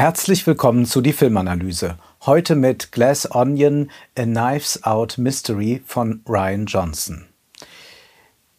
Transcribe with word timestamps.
Herzlich 0.00 0.46
willkommen 0.46 0.86
zu 0.86 1.02
die 1.02 1.12
Filmanalyse. 1.12 1.98
Heute 2.24 2.54
mit 2.54 2.90
Glass 2.90 3.30
Onion, 3.34 3.90
A 4.16 4.22
Knives 4.22 4.82
Out 4.82 5.18
Mystery 5.18 5.82
von 5.84 6.22
Ryan 6.26 6.64
Johnson. 6.64 7.26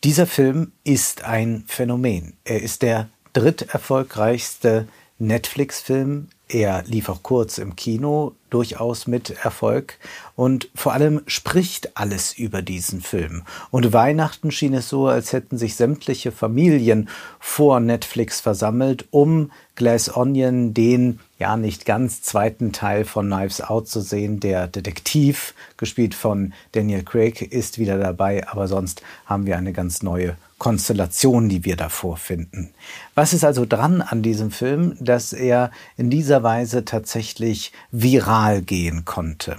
Dieser 0.03 0.27
Film 0.27 0.71
ist 0.83 1.23
ein 1.23 1.63
Phänomen. 1.65 2.37
Er 2.43 2.61
ist 2.61 2.83
der 2.83 3.09
dritterfolgreichste 3.33 4.87
Netflix-Film. 5.17 6.27
Er 6.53 6.83
lief 6.83 7.07
auch 7.07 7.23
kurz 7.23 7.59
im 7.59 7.77
Kino, 7.77 8.33
durchaus 8.49 9.07
mit 9.07 9.29
Erfolg. 9.29 9.97
Und 10.35 10.69
vor 10.75 10.91
allem 10.91 11.21
spricht 11.25 11.95
alles 11.95 12.33
über 12.37 12.61
diesen 12.61 12.99
Film. 12.99 13.43
Und 13.69 13.93
Weihnachten 13.93 14.51
schien 14.51 14.73
es 14.73 14.89
so, 14.89 15.07
als 15.07 15.31
hätten 15.31 15.57
sich 15.57 15.77
sämtliche 15.77 16.33
Familien 16.33 17.07
vor 17.39 17.79
Netflix 17.79 18.41
versammelt, 18.41 19.05
um 19.11 19.49
Glass 19.75 20.13
Onion, 20.13 20.73
den 20.73 21.19
ja 21.39 21.55
nicht 21.55 21.85
ganz 21.85 22.21
zweiten 22.21 22.73
Teil 22.73 23.05
von 23.05 23.27
Knives 23.27 23.61
Out 23.61 23.87
zu 23.87 24.01
sehen. 24.01 24.41
Der 24.41 24.67
Detektiv, 24.67 25.53
gespielt 25.77 26.15
von 26.15 26.51
Daniel 26.73 27.03
Craig, 27.03 27.41
ist 27.41 27.79
wieder 27.79 27.97
dabei, 27.97 28.45
aber 28.49 28.67
sonst 28.67 29.01
haben 29.25 29.45
wir 29.45 29.57
eine 29.57 29.71
ganz 29.71 30.03
neue 30.03 30.35
Konstellation, 30.61 31.49
die 31.49 31.65
wir 31.65 31.75
davor 31.75 32.17
finden. 32.17 32.69
Was 33.15 33.33
ist 33.33 33.43
also 33.43 33.65
dran 33.65 34.03
an 34.03 34.21
diesem 34.21 34.51
Film, 34.51 34.95
dass 34.99 35.33
er 35.33 35.71
in 35.97 36.11
dieser 36.11 36.43
Weise 36.43 36.85
tatsächlich 36.85 37.71
viral 37.89 38.61
gehen 38.61 39.03
konnte? 39.03 39.57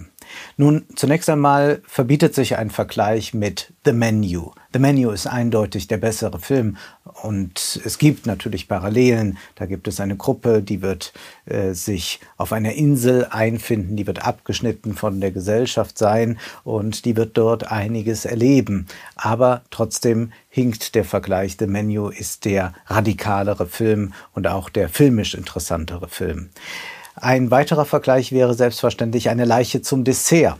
Nun, 0.56 0.84
zunächst 0.96 1.28
einmal 1.28 1.82
verbietet 1.86 2.34
sich 2.34 2.56
ein 2.56 2.70
Vergleich 2.70 3.34
mit 3.34 3.72
The 3.84 3.92
Menu. 3.92 4.52
The 4.72 4.78
Menu 4.78 5.10
ist 5.10 5.26
eindeutig 5.26 5.86
der 5.86 5.98
bessere 5.98 6.38
Film 6.38 6.76
und 7.22 7.80
es 7.84 7.98
gibt 7.98 8.26
natürlich 8.26 8.68
Parallelen. 8.68 9.36
Da 9.54 9.66
gibt 9.66 9.86
es 9.86 10.00
eine 10.00 10.16
Gruppe, 10.16 10.62
die 10.62 10.80
wird 10.80 11.12
äh, 11.44 11.72
sich 11.74 12.20
auf 12.36 12.52
einer 12.52 12.72
Insel 12.72 13.26
einfinden, 13.30 13.96
die 13.96 14.06
wird 14.06 14.24
abgeschnitten 14.24 14.94
von 14.94 15.20
der 15.20 15.30
Gesellschaft 15.30 15.98
sein 15.98 16.38
und 16.64 17.04
die 17.04 17.16
wird 17.16 17.36
dort 17.36 17.70
einiges 17.70 18.24
erleben. 18.24 18.86
Aber 19.14 19.62
trotzdem 19.70 20.32
hinkt 20.48 20.94
der 20.94 21.04
Vergleich. 21.04 21.56
The 21.58 21.66
Menu 21.66 22.08
ist 22.08 22.44
der 22.44 22.72
radikalere 22.86 23.66
Film 23.66 24.12
und 24.32 24.46
auch 24.46 24.70
der 24.70 24.88
filmisch 24.88 25.34
interessantere 25.34 26.08
Film. 26.08 26.50
Ein 27.14 27.50
weiterer 27.50 27.84
Vergleich 27.84 28.32
wäre 28.32 28.54
selbstverständlich 28.54 29.28
eine 29.28 29.44
Leiche 29.44 29.82
zum 29.82 30.04
Dessert. 30.04 30.58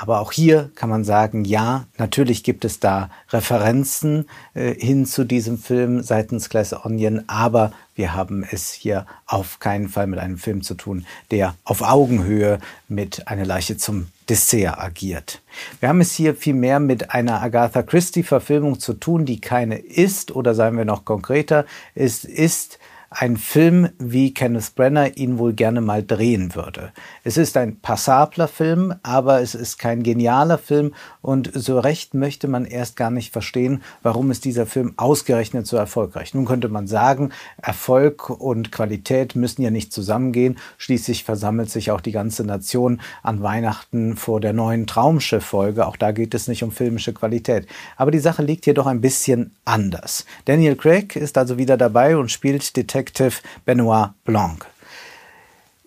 Aber 0.00 0.20
auch 0.20 0.30
hier 0.30 0.70
kann 0.76 0.88
man 0.88 1.02
sagen, 1.02 1.44
ja, 1.44 1.86
natürlich 1.96 2.44
gibt 2.44 2.64
es 2.64 2.78
da 2.78 3.10
Referenzen 3.30 4.28
äh, 4.54 4.72
hin 4.74 5.06
zu 5.06 5.24
diesem 5.24 5.58
Film 5.58 6.02
seitens 6.02 6.48
Glass 6.50 6.72
Onion, 6.72 7.24
aber 7.26 7.72
wir 7.96 8.14
haben 8.14 8.46
es 8.48 8.70
hier 8.70 9.06
auf 9.26 9.58
keinen 9.58 9.88
Fall 9.88 10.06
mit 10.06 10.20
einem 10.20 10.38
Film 10.38 10.62
zu 10.62 10.74
tun, 10.74 11.04
der 11.32 11.56
auf 11.64 11.82
Augenhöhe 11.82 12.60
mit 12.86 13.26
einer 13.26 13.44
Leiche 13.44 13.76
zum 13.76 14.06
Dessert 14.28 14.78
agiert. 14.78 15.40
Wir 15.80 15.88
haben 15.88 16.00
es 16.00 16.12
hier 16.12 16.36
vielmehr 16.36 16.78
mit 16.78 17.12
einer 17.12 17.42
Agatha 17.42 17.82
Christie-Verfilmung 17.82 18.78
zu 18.78 18.92
tun, 18.92 19.24
die 19.24 19.40
keine 19.40 19.78
ist, 19.78 20.30
oder 20.30 20.54
seien 20.54 20.76
wir 20.76 20.84
noch 20.84 21.04
konkreter, 21.04 21.64
es 21.96 22.24
ist 22.24 22.78
ein 23.10 23.38
Film, 23.38 23.88
wie 23.98 24.34
Kenneth 24.34 24.74
Brenner 24.74 25.16
ihn 25.16 25.38
wohl 25.38 25.54
gerne 25.54 25.80
mal 25.80 26.02
drehen 26.02 26.54
würde. 26.54 26.92
Es 27.24 27.38
ist 27.38 27.56
ein 27.56 27.80
passabler 27.80 28.48
Film, 28.48 28.94
aber 29.02 29.40
es 29.40 29.54
ist 29.54 29.78
kein 29.78 30.02
genialer 30.02 30.58
Film 30.58 30.92
und 31.22 31.50
so 31.54 31.78
recht 31.78 32.12
möchte 32.12 32.48
man 32.48 32.66
erst 32.66 32.96
gar 32.96 33.10
nicht 33.10 33.32
verstehen, 33.32 33.82
warum 34.02 34.30
ist 34.30 34.44
dieser 34.44 34.66
Film 34.66 34.92
ausgerechnet 34.98 35.66
so 35.66 35.78
erfolgreich. 35.78 36.34
Nun 36.34 36.44
könnte 36.44 36.68
man 36.68 36.86
sagen, 36.86 37.30
Erfolg 37.62 38.28
und 38.28 38.72
Qualität 38.72 39.34
müssen 39.36 39.62
ja 39.62 39.70
nicht 39.70 39.92
zusammengehen. 39.92 40.58
Schließlich 40.76 41.24
versammelt 41.24 41.70
sich 41.70 41.90
auch 41.90 42.02
die 42.02 42.12
ganze 42.12 42.44
Nation 42.44 43.00
an 43.22 43.42
Weihnachten 43.42 44.16
vor 44.16 44.40
der 44.40 44.52
neuen 44.52 44.86
Traumschiff-Folge. 44.86 45.86
Auch 45.86 45.96
da 45.96 46.12
geht 46.12 46.34
es 46.34 46.46
nicht 46.46 46.62
um 46.62 46.72
filmische 46.72 47.14
Qualität. 47.14 47.66
Aber 47.96 48.10
die 48.10 48.18
Sache 48.18 48.42
liegt 48.42 48.66
hier 48.66 48.74
doch 48.74 48.86
ein 48.86 49.00
bisschen 49.00 49.52
anders. 49.64 50.26
Daniel 50.44 50.76
Craig 50.76 51.16
ist 51.16 51.38
also 51.38 51.56
wieder 51.56 51.78
dabei 51.78 52.16
und 52.16 52.30
spielt 52.30 52.76
Detective 52.76 52.97
Detective 52.98 53.42
Benoit 53.64 54.10
Blanc. 54.24 54.66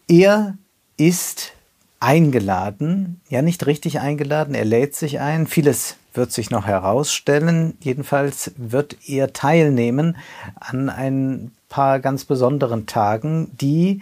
Er 0.07 0.57
ist 0.95 1.51
eingeladen, 1.99 3.19
ja 3.27 3.41
nicht 3.41 3.65
richtig 3.65 3.99
eingeladen, 3.99 4.55
er 4.55 4.63
lädt 4.63 4.95
sich 4.95 5.19
ein, 5.19 5.45
vieles 5.45 5.97
wird 6.13 6.31
sich 6.31 6.51
noch 6.51 6.65
herausstellen, 6.65 7.77
jedenfalls 7.81 8.53
wird 8.55 8.97
er 9.07 9.33
teilnehmen 9.33 10.17
an 10.55 10.89
ein 10.89 11.51
paar 11.67 11.99
ganz 11.99 12.23
besonderen 12.23 12.85
Tagen, 12.85 13.51
die 13.59 13.99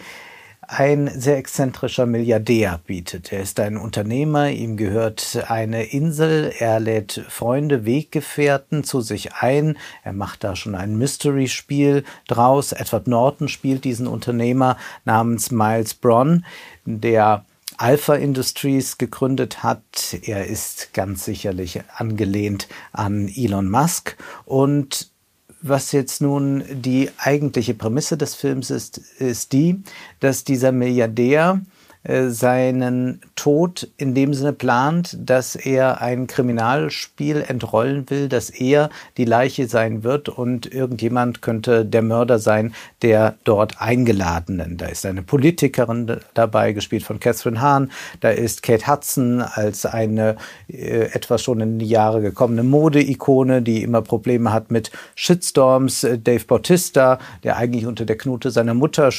ein 0.72 1.10
sehr 1.20 1.38
exzentrischer 1.38 2.06
Milliardär 2.06 2.80
bietet. 2.86 3.32
Er 3.32 3.42
ist 3.42 3.60
ein 3.60 3.76
Unternehmer, 3.76 4.52
ihm 4.52 4.78
gehört 4.78 5.44
eine 5.48 5.86
Insel, 5.86 6.54
er 6.60 6.80
lädt 6.80 7.26
Freunde, 7.28 7.86
Weggefährten 7.86 8.84
zu 8.84 9.02
sich 9.02 9.34
ein, 9.34 9.80
er 10.04 10.14
macht 10.14 10.44
da 10.44 10.56
schon 10.56 10.76
ein 10.76 10.96
Mystery-Spiel 10.96 12.04
draus. 12.28 12.72
Edward 12.72 13.08
Norton 13.08 13.48
spielt 13.48 13.84
diesen 13.84 14.06
Unternehmer 14.06 14.78
namens 15.06 15.50
Miles 15.50 15.96
Bronn, 15.96 16.46
der 16.86 17.46
Alpha 17.78 18.14
Industries 18.14 19.00
gegründet 19.00 19.64
hat. 19.64 20.18
Er 20.22 20.46
ist 20.46 20.94
ganz 20.94 21.26
sicherlich 21.26 21.82
angelehnt 21.96 22.68
an 22.92 23.28
Elon 23.28 23.70
Musk 23.70 24.18
und 24.46 25.09
was 25.62 25.92
jetzt 25.92 26.22
nun 26.22 26.64
die 26.70 27.10
eigentliche 27.18 27.74
Prämisse 27.74 28.18
des 28.18 28.36
Films 28.36 28.70
ist, 28.70 28.98
ist 29.20 29.54
die, 29.54 29.82
dass 30.20 30.44
dieser 30.44 30.72
Milliardär 30.72 31.62
seinen 32.04 33.20
Tod 33.36 33.90
in 33.98 34.16
dem 34.16 34.34
Sinne 34.34 34.54
plant, 34.54 35.18
dass 35.20 35.56
er 35.56 36.02
ein 36.02 36.28
Kriminalspiel 36.28 37.44
entrollen 37.46 38.10
will, 38.10 38.30
dass 38.30 38.50
er 38.50 38.90
die 39.18 39.26
Leiche 39.26 39.68
sein 39.68 40.04
wird 40.04 40.30
und 40.30 40.74
irgendjemand 40.74 41.42
könnte 41.42 41.86
der 41.86 42.02
Mörder 42.02 42.40
sein, 42.40 42.74
der 43.02 43.36
dort 43.44 43.82
Eingeladenen. 43.82 44.78
Da 44.78 44.86
ist 44.86 45.06
eine 45.06 45.24
Politikerin 45.24 46.18
dabei, 46.34 46.72
gespielt 46.72 47.04
von 47.04 47.20
Catherine 47.20 47.60
Hahn. 47.60 47.92
Da 48.22 48.30
ist 48.30 48.64
Kate 48.64 48.88
Hudson 48.88 49.42
als 49.42 49.86
eine 49.86 50.38
äh, 50.70 51.10
etwas 51.12 51.44
schon 51.44 51.60
in 51.60 51.80
die 51.80 51.90
Jahre 51.90 52.22
gekommene 52.22 52.64
Modeikone, 52.64 53.62
die 53.62 53.84
immer 53.84 54.02
Probleme 54.02 54.54
hat 54.54 54.72
mit 54.72 54.90
Shitstorms. 55.16 56.08
Dave 56.24 56.46
Bautista, 56.46 57.20
der 57.44 57.58
eigentlich 57.58 57.86
unter 57.86 58.06
der 58.06 58.18
Knute 58.18 58.52
seiner 58.52 58.74
Mutter 58.74 59.12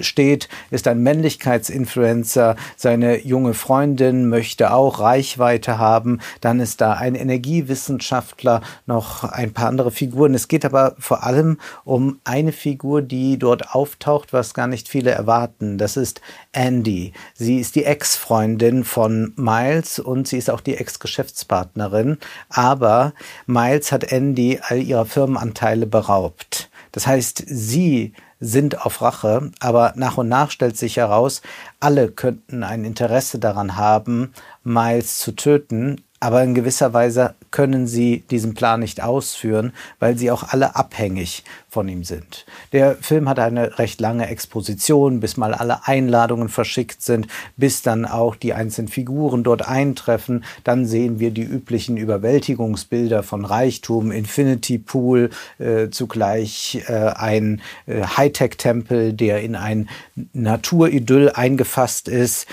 steht, 0.00 0.48
ist 0.70 0.88
ein 0.88 1.02
Männlichkeitsinfluencer. 1.02 2.56
Seine 2.76 3.24
junge 3.24 3.54
Freundin 3.54 4.28
möchte 4.28 4.72
auch 4.72 5.00
Reichweite 5.00 5.78
haben. 5.78 6.20
Dann 6.40 6.60
ist 6.60 6.80
da 6.80 6.94
ein 6.94 7.14
Energiewissenschaftler, 7.14 8.62
noch 8.86 9.24
ein 9.24 9.52
paar 9.52 9.68
andere 9.68 9.90
Figuren. 9.90 10.34
Es 10.34 10.48
geht 10.48 10.64
aber 10.64 10.94
vor 10.98 11.24
allem 11.24 11.58
um 11.84 12.20
eine 12.24 12.52
Figur, 12.52 13.02
die 13.02 13.38
dort 13.38 13.74
auftaucht, 13.74 14.32
was 14.32 14.54
gar 14.54 14.66
nicht 14.66 14.88
viele 14.88 15.10
erwarten. 15.10 15.78
Das 15.78 15.96
ist 15.96 16.20
Andy. 16.52 17.12
Sie 17.34 17.58
ist 17.58 17.74
die 17.76 17.84
Ex-Freundin 17.84 18.84
von 18.84 19.32
Miles 19.36 19.98
und 19.98 20.28
sie 20.28 20.38
ist 20.38 20.50
auch 20.50 20.60
die 20.60 20.76
Ex-Geschäftspartnerin. 20.76 22.18
Aber 22.48 23.12
Miles 23.46 23.92
hat 23.92 24.04
Andy 24.12 24.60
all 24.62 24.82
ihrer 24.82 25.06
Firmenanteile 25.06 25.86
beraubt. 25.86 26.70
Das 26.92 27.06
heißt, 27.06 27.42
sie 27.46 28.12
sind 28.42 28.84
auf 28.84 29.00
Rache, 29.00 29.52
aber 29.60 29.92
nach 29.94 30.18
und 30.18 30.28
nach 30.28 30.50
stellt 30.50 30.76
sich 30.76 30.96
heraus, 30.96 31.42
alle 31.78 32.10
könnten 32.10 32.64
ein 32.64 32.84
Interesse 32.84 33.38
daran 33.38 33.76
haben, 33.76 34.32
Miles 34.64 35.18
zu 35.18 35.32
töten, 35.32 36.02
aber 36.22 36.44
in 36.44 36.54
gewisser 36.54 36.92
Weise 36.92 37.34
können 37.50 37.88
sie 37.88 38.22
diesen 38.30 38.54
Plan 38.54 38.78
nicht 38.78 39.02
ausführen, 39.02 39.72
weil 39.98 40.16
sie 40.16 40.30
auch 40.30 40.44
alle 40.44 40.76
abhängig 40.76 41.42
von 41.68 41.88
ihm 41.88 42.04
sind. 42.04 42.46
Der 42.70 42.94
Film 42.94 43.28
hat 43.28 43.40
eine 43.40 43.80
recht 43.80 44.00
lange 44.00 44.28
Exposition, 44.28 45.18
bis 45.18 45.36
mal 45.36 45.52
alle 45.52 45.88
Einladungen 45.88 46.48
verschickt 46.48 47.02
sind, 47.02 47.26
bis 47.56 47.82
dann 47.82 48.04
auch 48.04 48.36
die 48.36 48.54
einzelnen 48.54 48.86
Figuren 48.86 49.42
dort 49.42 49.66
eintreffen. 49.66 50.44
Dann 50.62 50.86
sehen 50.86 51.18
wir 51.18 51.32
die 51.32 51.42
üblichen 51.42 51.96
Überwältigungsbilder 51.96 53.24
von 53.24 53.44
Reichtum, 53.44 54.12
Infinity 54.12 54.78
Pool, 54.78 55.30
äh, 55.58 55.88
zugleich 55.90 56.84
äh, 56.86 56.92
ein 56.92 57.62
äh, 57.86 58.02
Hightech-Tempel, 58.02 59.12
der 59.12 59.42
in 59.42 59.56
ein 59.56 59.88
Naturidyll 60.34 61.30
eingefasst 61.30 62.06
ist. 62.06 62.46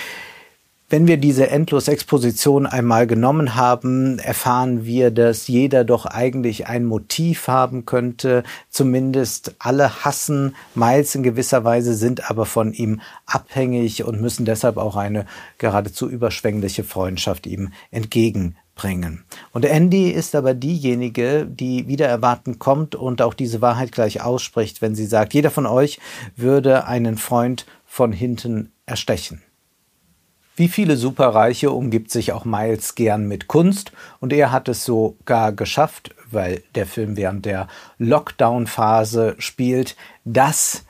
Wenn 0.92 1.06
wir 1.06 1.18
diese 1.18 1.52
Endlosexposition 1.52 2.66
einmal 2.66 3.06
genommen 3.06 3.54
haben, 3.54 4.18
erfahren 4.18 4.86
wir, 4.86 5.12
dass 5.12 5.48
jeder 5.48 5.84
doch 5.84 6.08
eigentlich 6.08 6.66
ein 6.66 6.84
Motiv 6.84 7.48
haben 7.48 7.86
könnte. 7.86 8.42
Zumindest 8.72 9.54
alle 9.60 10.04
hassen 10.04 10.56
Miles 10.74 11.14
in 11.14 11.22
gewisser 11.22 11.64
Weise, 11.64 11.94
sind 11.94 12.32
aber 12.32 12.48
von 12.48 12.74
ihm 12.74 13.02
abhängig 13.28 14.04
und 14.04 14.20
müssen 14.20 14.46
deshalb 14.46 14.78
auch 14.78 14.96
eine 14.96 15.28
geradezu 15.60 16.10
überschwängliche 16.10 16.84
Freundschaft 16.84 17.46
ihm 17.46 17.72
entgegen 17.92 18.56
bringen. 18.74 19.26
Und 19.54 19.66
Andy 19.66 20.10
ist 20.10 20.34
aber 20.34 20.56
diejenige, 20.56 21.46
die 21.46 21.88
wieder 21.88 22.08
erwarten 22.08 22.58
kommt 22.58 22.96
und 22.96 23.22
auch 23.22 23.36
diese 23.36 23.62
Wahrheit 23.62 23.92
gleich 23.92 24.22
ausspricht, 24.22 24.82
wenn 24.82 24.96
sie 24.96 25.06
sagt, 25.06 25.36
jeder 25.36 25.52
von 25.52 25.68
euch 25.68 26.00
würde 26.36 26.88
einen 26.88 27.20
Freund 27.20 27.68
von 27.86 28.12
hinten 28.12 28.72
erstechen. 28.88 29.44
Wie 30.60 30.68
viele 30.68 30.98
Superreiche 30.98 31.72
umgibt 31.72 32.12
sich 32.12 32.34
auch 32.34 32.44
Miles 32.44 32.96
gern 32.96 33.30
mit 33.30 33.48
Kunst? 33.48 33.94
Und 34.20 34.34
er 34.34 34.52
hat 34.52 34.68
es 34.68 34.84
sogar 34.84 35.54
geschafft, 35.54 36.14
weil 36.30 36.64
der 36.76 36.86
Film 36.86 37.16
während 37.16 37.46
der 37.46 37.70
Lockdown-Phase 37.98 39.36
spielt, 39.38 39.96
dass 40.26 40.84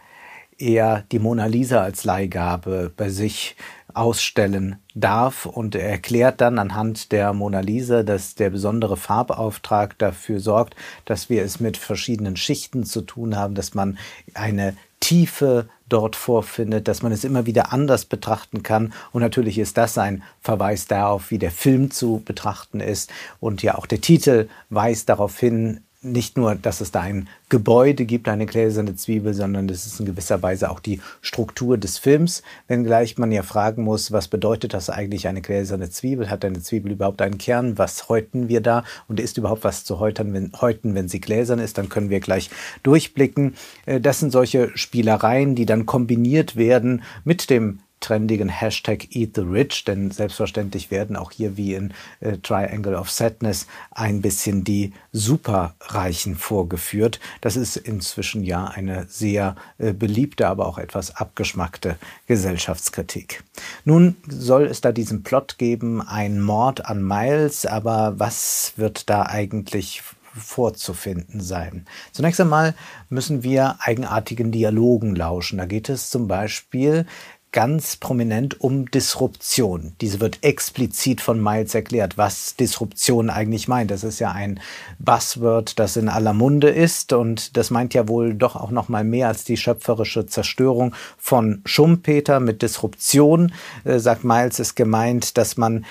er 0.57 1.04
die 1.12 1.19
Mona 1.19 1.45
Lisa 1.45 1.83
als 1.83 2.04
Leihgabe 2.04 2.92
bei 2.98 3.10
sich 3.10 3.56
ausstellen 3.94 4.77
darf. 4.95 5.45
Und 5.45 5.75
er 5.75 5.88
erklärt 5.88 6.42
dann 6.42 6.57
anhand 6.57 7.12
der 7.12 7.31
Mona 7.33 7.60
Lisa, 7.60 8.01
dass 8.01 8.33
der 8.33 8.50
besondere 8.50 8.98
Farbauftrag 8.98 10.00
dafür 10.00 10.39
sorgt, 10.39 10.75
dass 11.06 11.30
wir 11.30 11.44
es 11.44 11.60
mit 11.60 11.77
verschiedenen 11.77 12.38
Schichten 12.38 12.86
zu 12.86 13.01
tun 13.01 13.36
haben, 13.36 13.54
dass 13.54 13.75
man 13.75 14.00
eine 14.33 14.75
Tiefe 15.00 15.69
dort 15.88 16.16
vorfindet, 16.16 16.88
dass 16.88 17.01
man 17.01 17.12
es 17.12 17.24
immer 17.24 17.46
wieder 17.46 17.74
anders 17.74 18.06
betrachten 18.06 18.63
kann. 18.63 18.94
Und 19.12 19.22
natürlich 19.22 19.57
ist 19.57 19.78
das 19.78 19.98
ein 19.98 20.24
Verweis 20.42 20.88
darauf, 20.88 21.31
wie 21.31 21.40
der 21.40 21.51
Film 21.51 21.92
zu 21.92 22.22
betrachten 22.24 22.80
ist. 22.80 23.12
Und 23.40 23.63
ja, 23.63 23.75
auch 23.75 23.86
der 23.86 24.01
Titel 24.01 24.48
weist 24.69 25.10
darauf 25.10 25.40
hin, 25.40 25.81
nicht 26.01 26.38
nur, 26.38 26.56
dass 26.56 26.80
es 26.80 26.92
da 26.92 27.01
ein 27.01 27.28
Gebäude 27.50 28.06
gibt, 28.06 28.30
eine 28.30 28.46
gläserne 28.46 28.96
Zwiebel, 28.96 29.34
sondern 29.34 29.68
es 29.68 29.86
ist 29.86 30.00
in 30.00 30.06
gewisser 30.06 30.42
Weise 30.42 30.69
auch 30.69 30.80
die 30.80 31.01
Struktur 31.22 31.78
des 31.78 31.98
Films. 31.98 32.42
Wenngleich 32.68 33.18
man 33.18 33.34
ja 33.34 33.44
fragen 33.44 33.84
muss, 33.84 34.13
was 34.13 34.30
bedeutet 34.30 34.74
das 34.74 34.90
eigentlich 34.90 35.28
eine 35.28 35.42
gläserne 35.42 35.90
Zwiebel? 35.90 36.30
Hat 36.30 36.46
eine 36.46 36.62
Zwiebel 36.62 36.94
überhaupt 36.94 37.22
einen 37.22 37.38
Kern? 37.38 37.78
Was 37.78 38.07
häuten 38.07 38.48
wir 38.48 38.62
da? 38.62 38.86
Und 39.10 39.19
ist 39.19 39.38
überhaupt 39.38 39.66
was 39.66 39.84
zu 39.84 40.00
häuten, 40.00 40.34
wenn, 40.34 40.51
häuten, 40.62 40.96
wenn 40.96 41.10
sie 41.10 41.19
gläsern 41.19 41.60
ist? 41.60 41.78
Dann 41.78 41.90
können 41.90 42.10
wir 42.10 42.22
gleich 42.22 42.50
durchblicken. 42.84 43.56
Äh, 43.86 44.00
das 44.00 44.19
sind 44.19 44.31
solche 44.31 44.72
Spielereien, 44.78 45.56
die 45.56 45.66
dann 45.66 45.86
kombiniert 45.86 46.56
werden 46.56 47.04
mit 47.25 47.50
dem 47.50 47.80
trendigen 48.00 48.50
Hashtag 48.50 49.16
Eat 49.16 49.36
the 49.36 49.42
Rich, 49.42 49.86
denn 49.86 50.12
selbstverständlich 50.12 50.92
werden 50.92 51.16
auch 51.16 51.31
hier 51.31 51.57
wie 51.57 51.74
in 51.74 51.94
äh, 52.19 52.38
Triangle 52.38 52.96
of 52.96 53.12
Sadness 53.12 53.68
ein 53.92 54.22
bisschen 54.22 54.63
die 54.63 54.94
Superreichen 55.12 56.36
vorgeführt. 56.36 57.19
Das 57.42 57.56
ist 57.56 57.75
inzwischen 57.78 58.44
ja 58.44 58.66
eine 58.66 59.06
sehr 59.10 59.56
äh, 59.78 59.94
beliebte, 59.94 60.48
aber 60.48 60.68
auch 60.68 60.78
etwas 60.78 61.16
abgeschmackte 61.16 61.98
Gesellschaftskritik. 62.28 63.44
Nun 63.86 64.16
soll 64.28 64.66
es 64.66 64.81
da 64.81 64.92
diesen 64.92 65.24
Plot 65.24 65.57
geben, 65.57 66.01
ein 66.01 66.42
Mord 66.42 66.86
an 66.86 67.04
Miles, 67.06 67.66
aber 67.66 68.13
was 68.18 68.74
wird 68.78 69.10
da 69.10 69.24
eigentlich 69.24 70.04
vorzufinden 70.36 71.42
sein. 71.42 71.86
Zunächst 72.12 72.40
einmal 72.40 72.75
müssen 73.10 73.44
wir 73.44 73.78
eigenartigen 73.80 74.51
Dialogen 74.51 75.16
lauschen. 75.16 75.57
Da 75.57 75.66
geht 75.66 75.90
es 75.90 76.10
zum 76.10 76.28
Beispiel 76.28 77.06
ganz 77.51 77.96
prominent 77.96 78.62
um 78.62 78.92
Disruption. 78.92 79.94
Diese 80.01 80.19
wird 80.19 80.40
explizit 80.44 81.19
von 81.19 81.42
Miles 81.42 81.74
erklärt, 81.74 82.18
was 82.18 82.56
Disruption 82.56 83.30
eigentlich 83.30 83.68
meint. 83.68 83.90
Das 83.90 84.04
ist 84.04 84.19
ja 84.19 84.31
ein 84.31 84.60
Buzzword, 85.00 85.80
das 85.80 85.98
in 85.98 86.10
aller 86.10 86.34
Munde 86.34 86.69
ist 86.69 87.12
und 87.12 87.57
das 87.57 87.72
meint 87.72 87.94
ja 87.94 88.07
wohl 88.07 88.36
doch 88.36 88.56
auch 88.56 88.72
noch 88.72 88.88
mal 88.88 89.04
mehr 89.04 89.30
als 89.30 89.46
die 89.46 89.57
schöpferische 89.57 90.28
Zerstörung 90.28 90.94
von 91.18 91.62
Schumpeter 91.66 92.40
mit 92.40 92.62
Disruption. 92.62 93.51
Äh, 93.84 94.00
sagt 94.00 94.24
Miles 94.24 94.60
ist 94.60 94.75
gemeint, 94.75 95.38
dass 95.38 95.57
man 95.57 95.86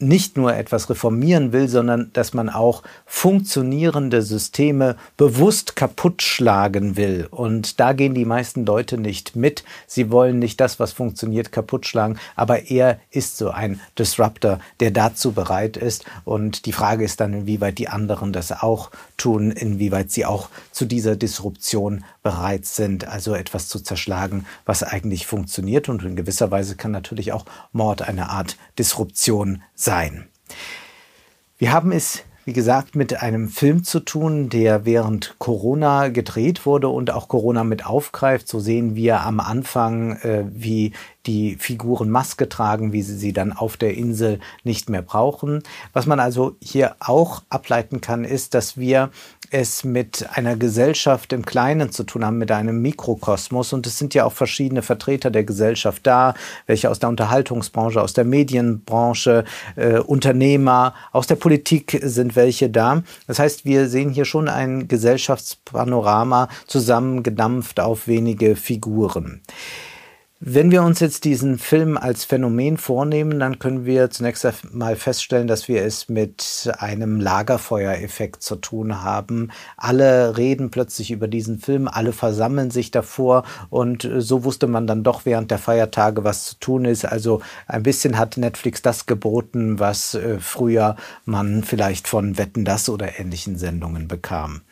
nicht 0.00 0.36
nur 0.36 0.54
etwas 0.56 0.88
reformieren 0.88 1.52
will, 1.52 1.68
sondern 1.68 2.10
dass 2.14 2.32
man 2.32 2.48
auch 2.48 2.82
funktionierende 3.04 4.22
Systeme 4.22 4.96
bewusst 5.16 5.76
kaputt 5.76 6.22
schlagen 6.22 6.96
will. 6.96 7.28
Und 7.30 7.78
da 7.80 7.92
gehen 7.92 8.14
die 8.14 8.24
meisten 8.24 8.64
Leute 8.64 8.96
nicht 8.98 9.36
mit. 9.36 9.62
Sie 9.86 10.10
wollen 10.10 10.38
nicht 10.38 10.60
das, 10.60 10.80
was 10.80 10.92
funktioniert, 10.92 11.52
kaputt 11.52 11.86
schlagen. 11.86 12.18
Aber 12.34 12.70
er 12.70 12.98
ist 13.10 13.36
so 13.36 13.50
ein 13.50 13.80
Disruptor, 13.98 14.58
der 14.80 14.90
dazu 14.90 15.32
bereit 15.32 15.76
ist. 15.76 16.06
Und 16.24 16.64
die 16.64 16.72
Frage 16.72 17.04
ist 17.04 17.20
dann, 17.20 17.34
inwieweit 17.34 17.78
die 17.78 17.88
anderen 17.88 18.32
das 18.32 18.52
auch 18.52 18.90
tun, 19.18 19.50
inwieweit 19.50 20.10
sie 20.10 20.24
auch 20.24 20.48
zu 20.72 20.86
dieser 20.86 21.14
Disruption 21.14 22.04
bereit 22.22 22.64
sind, 22.64 23.06
also 23.06 23.34
etwas 23.34 23.68
zu 23.68 23.80
zerschlagen, 23.80 24.46
was 24.64 24.82
eigentlich 24.82 25.26
funktioniert. 25.26 25.90
Und 25.90 26.02
in 26.04 26.16
gewisser 26.16 26.50
Weise 26.50 26.74
kann 26.74 26.90
natürlich 26.90 27.32
auch 27.32 27.44
Mord 27.72 28.00
eine 28.00 28.30
Art 28.30 28.56
Disruption 28.78 29.62
sein. 29.74 29.89
Wir 31.58 31.72
haben 31.72 31.90
es 31.90 32.22
wie 32.50 32.54
gesagt, 32.54 32.96
mit 32.96 33.22
einem 33.22 33.48
Film 33.48 33.84
zu 33.84 34.00
tun, 34.00 34.48
der 34.48 34.84
während 34.84 35.36
Corona 35.38 36.08
gedreht 36.08 36.64
wurde 36.64 36.88
und 36.88 37.12
auch 37.12 37.28
Corona 37.28 37.64
mit 37.64 37.86
aufgreift. 37.86 38.48
So 38.48 38.58
sehen 38.58 38.96
wir 38.96 39.20
am 39.20 39.40
Anfang, 39.40 40.16
äh, 40.22 40.44
wie 40.50 40.92
die 41.26 41.56
Figuren 41.56 42.08
Maske 42.08 42.48
tragen, 42.48 42.92
wie 42.92 43.02
sie 43.02 43.16
sie 43.16 43.32
dann 43.32 43.52
auf 43.52 43.76
der 43.76 43.94
Insel 43.94 44.40
nicht 44.64 44.88
mehr 44.88 45.02
brauchen. 45.02 45.62
Was 45.92 46.06
man 46.06 46.18
also 46.18 46.56
hier 46.60 46.96
auch 46.98 47.42
ableiten 47.50 48.00
kann, 48.00 48.24
ist, 48.24 48.54
dass 48.54 48.78
wir 48.78 49.10
es 49.50 49.84
mit 49.84 50.26
einer 50.34 50.56
Gesellschaft 50.56 51.32
im 51.32 51.44
Kleinen 51.44 51.90
zu 51.90 52.04
tun 52.04 52.24
haben, 52.24 52.38
mit 52.38 52.52
einem 52.52 52.80
Mikrokosmos. 52.80 53.72
Und 53.72 53.86
es 53.86 53.98
sind 53.98 54.14
ja 54.14 54.24
auch 54.24 54.32
verschiedene 54.32 54.82
Vertreter 54.82 55.30
der 55.30 55.44
Gesellschaft 55.44 56.06
da, 56.06 56.34
welche 56.66 56.90
aus 56.90 57.00
der 57.00 57.08
Unterhaltungsbranche, 57.08 58.00
aus 58.00 58.12
der 58.12 58.24
Medienbranche, 58.24 59.44
äh, 59.76 59.98
Unternehmer, 59.98 60.94
aus 61.12 61.26
der 61.26 61.36
Politik 61.36 61.98
sind 62.02 62.36
welche 62.36 62.70
da. 62.70 63.02
Das 63.26 63.38
heißt, 63.38 63.64
wir 63.64 63.88
sehen 63.88 64.10
hier 64.10 64.24
schon 64.24 64.48
ein 64.48 64.88
Gesellschaftspanorama 64.88 66.48
zusammengedampft 66.66 67.80
auf 67.80 68.06
wenige 68.06 68.56
Figuren. 68.56 69.42
Wenn 70.42 70.70
wir 70.70 70.82
uns 70.84 71.00
jetzt 71.00 71.24
diesen 71.24 71.58
Film 71.58 71.98
als 71.98 72.24
Phänomen 72.24 72.78
vornehmen, 72.78 73.38
dann 73.38 73.58
können 73.58 73.84
wir 73.84 74.08
zunächst 74.08 74.46
einmal 74.46 74.96
feststellen, 74.96 75.46
dass 75.46 75.68
wir 75.68 75.84
es 75.84 76.08
mit 76.08 76.72
einem 76.78 77.20
Lagerfeuereffekt 77.20 78.42
zu 78.42 78.56
tun 78.56 79.02
haben. 79.02 79.50
Alle 79.76 80.38
reden 80.38 80.70
plötzlich 80.70 81.10
über 81.10 81.28
diesen 81.28 81.58
Film, 81.58 81.88
alle 81.88 82.14
versammeln 82.14 82.70
sich 82.70 82.90
davor 82.90 83.42
und 83.68 84.08
so 84.16 84.42
wusste 84.42 84.66
man 84.66 84.86
dann 84.86 85.02
doch 85.02 85.26
während 85.26 85.50
der 85.50 85.58
Feiertage, 85.58 86.24
was 86.24 86.46
zu 86.46 86.58
tun 86.58 86.86
ist. 86.86 87.04
Also 87.04 87.42
ein 87.66 87.82
bisschen 87.82 88.16
hat 88.16 88.38
Netflix 88.38 88.80
das 88.80 89.04
geboten, 89.04 89.78
was 89.78 90.14
äh, 90.14 90.38
früher 90.40 90.96
man 91.26 91.64
vielleicht 91.64 92.08
von 92.08 92.38
Wetten 92.38 92.64
das 92.64 92.88
oder 92.88 93.20
ähnlichen 93.20 93.58
Sendungen 93.58 94.08
bekam. 94.08 94.62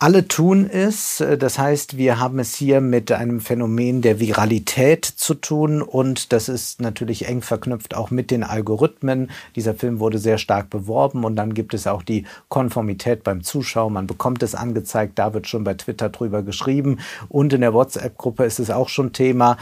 Alle 0.00 0.28
tun 0.28 0.70
es. 0.70 1.24
Das 1.40 1.58
heißt, 1.58 1.96
wir 1.96 2.20
haben 2.20 2.38
es 2.38 2.54
hier 2.54 2.80
mit 2.80 3.10
einem 3.10 3.40
Phänomen 3.40 4.00
der 4.00 4.20
Viralität 4.20 5.04
zu 5.04 5.34
tun 5.34 5.82
und 5.82 6.32
das 6.32 6.48
ist 6.48 6.80
natürlich 6.80 7.26
eng 7.26 7.42
verknüpft 7.42 7.96
auch 7.96 8.12
mit 8.12 8.30
den 8.30 8.44
Algorithmen. 8.44 9.28
Dieser 9.56 9.74
Film 9.74 9.98
wurde 9.98 10.18
sehr 10.18 10.38
stark 10.38 10.70
beworben 10.70 11.24
und 11.24 11.34
dann 11.34 11.52
gibt 11.52 11.74
es 11.74 11.88
auch 11.88 12.04
die 12.04 12.26
Konformität 12.48 13.24
beim 13.24 13.42
Zuschauer. 13.42 13.90
Man 13.90 14.06
bekommt 14.06 14.44
es 14.44 14.54
angezeigt, 14.54 15.18
da 15.18 15.34
wird 15.34 15.48
schon 15.48 15.64
bei 15.64 15.74
Twitter 15.74 16.10
drüber 16.10 16.44
geschrieben 16.44 17.00
und 17.28 17.52
in 17.52 17.62
der 17.62 17.74
WhatsApp-Gruppe 17.74 18.44
ist 18.44 18.60
es 18.60 18.70
auch 18.70 18.88
schon 18.90 19.12
Thema. 19.12 19.56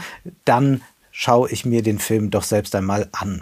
Dann 0.45 0.81
schaue 1.09 1.49
ich 1.49 1.65
mir 1.65 1.81
den 1.81 1.97
Film 1.97 2.29
doch 2.29 2.43
selbst 2.43 2.75
einmal 2.75 3.09
an. 3.11 3.41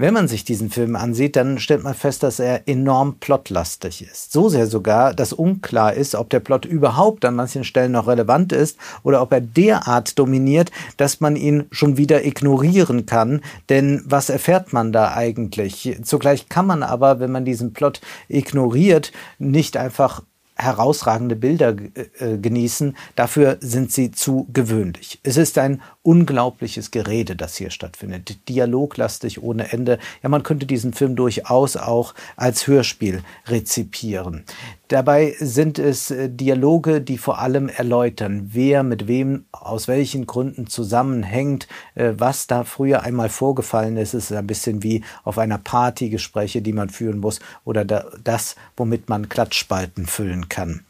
Wenn 0.00 0.14
man 0.14 0.28
sich 0.28 0.44
diesen 0.44 0.70
Film 0.70 0.94
ansieht, 0.94 1.34
dann 1.34 1.58
stellt 1.58 1.82
man 1.82 1.92
fest, 1.92 2.22
dass 2.22 2.38
er 2.38 2.68
enorm 2.68 3.16
plotlastig 3.18 4.02
ist. 4.08 4.30
So 4.30 4.48
sehr 4.48 4.68
sogar, 4.68 5.12
dass 5.12 5.32
unklar 5.32 5.92
ist, 5.92 6.14
ob 6.14 6.30
der 6.30 6.38
Plot 6.38 6.66
überhaupt 6.66 7.24
an 7.24 7.34
manchen 7.34 7.64
Stellen 7.64 7.90
noch 7.90 8.06
relevant 8.06 8.52
ist 8.52 8.78
oder 9.02 9.20
ob 9.20 9.32
er 9.32 9.40
derart 9.40 10.16
dominiert, 10.16 10.70
dass 10.98 11.18
man 11.18 11.34
ihn 11.34 11.64
schon 11.72 11.96
wieder 11.96 12.24
ignorieren 12.24 13.06
kann. 13.06 13.40
Denn 13.70 14.00
was 14.04 14.30
erfährt 14.30 14.72
man 14.72 14.92
da 14.92 15.14
eigentlich? 15.14 15.98
Zugleich 16.04 16.48
kann 16.48 16.68
man 16.68 16.84
aber, 16.84 17.18
wenn 17.18 17.32
man 17.32 17.44
diesen 17.44 17.72
Plot 17.72 18.00
ignoriert, 18.28 19.10
nicht 19.40 19.76
einfach 19.76 20.22
herausragende 20.58 21.36
Bilder 21.36 21.76
äh, 22.18 22.36
genießen. 22.36 22.96
Dafür 23.14 23.58
sind 23.60 23.92
sie 23.92 24.10
zu 24.10 24.48
gewöhnlich. 24.52 25.20
Es 25.22 25.36
ist 25.36 25.56
ein 25.56 25.80
unglaubliches 26.02 26.90
Gerede, 26.90 27.36
das 27.36 27.56
hier 27.56 27.70
stattfindet. 27.70 28.48
Dialoglastig 28.48 29.42
ohne 29.42 29.72
Ende. 29.72 29.98
Ja, 30.22 30.28
man 30.28 30.42
könnte 30.42 30.66
diesen 30.66 30.92
Film 30.92 31.16
durchaus 31.16 31.76
auch 31.76 32.14
als 32.36 32.66
Hörspiel 32.66 33.22
rezipieren. 33.46 34.44
Dabei 34.88 35.36
sind 35.38 35.78
es 35.78 36.10
äh, 36.10 36.30
Dialoge, 36.30 37.02
die 37.02 37.18
vor 37.18 37.38
allem 37.38 37.68
erläutern, 37.68 38.48
wer 38.52 38.82
mit 38.82 39.06
wem 39.06 39.44
aus 39.52 39.86
welchen 39.86 40.26
Gründen 40.26 40.66
zusammenhängt, 40.66 41.68
äh, 41.94 42.14
was 42.16 42.46
da 42.46 42.64
früher 42.64 43.02
einmal 43.02 43.28
vorgefallen 43.28 43.98
ist. 43.98 44.14
Es 44.14 44.30
ist 44.30 44.36
ein 44.36 44.46
bisschen 44.46 44.82
wie 44.82 45.04
auf 45.24 45.36
einer 45.36 45.58
Party 45.58 46.08
Gespräche, 46.08 46.62
die 46.62 46.72
man 46.72 46.88
führen 46.88 47.18
muss 47.18 47.40
oder 47.64 47.84
das, 47.84 48.56
womit 48.78 49.10
man 49.10 49.28
Klatschspalten 49.28 50.06
füllen 50.06 50.48
kann. 50.48 50.84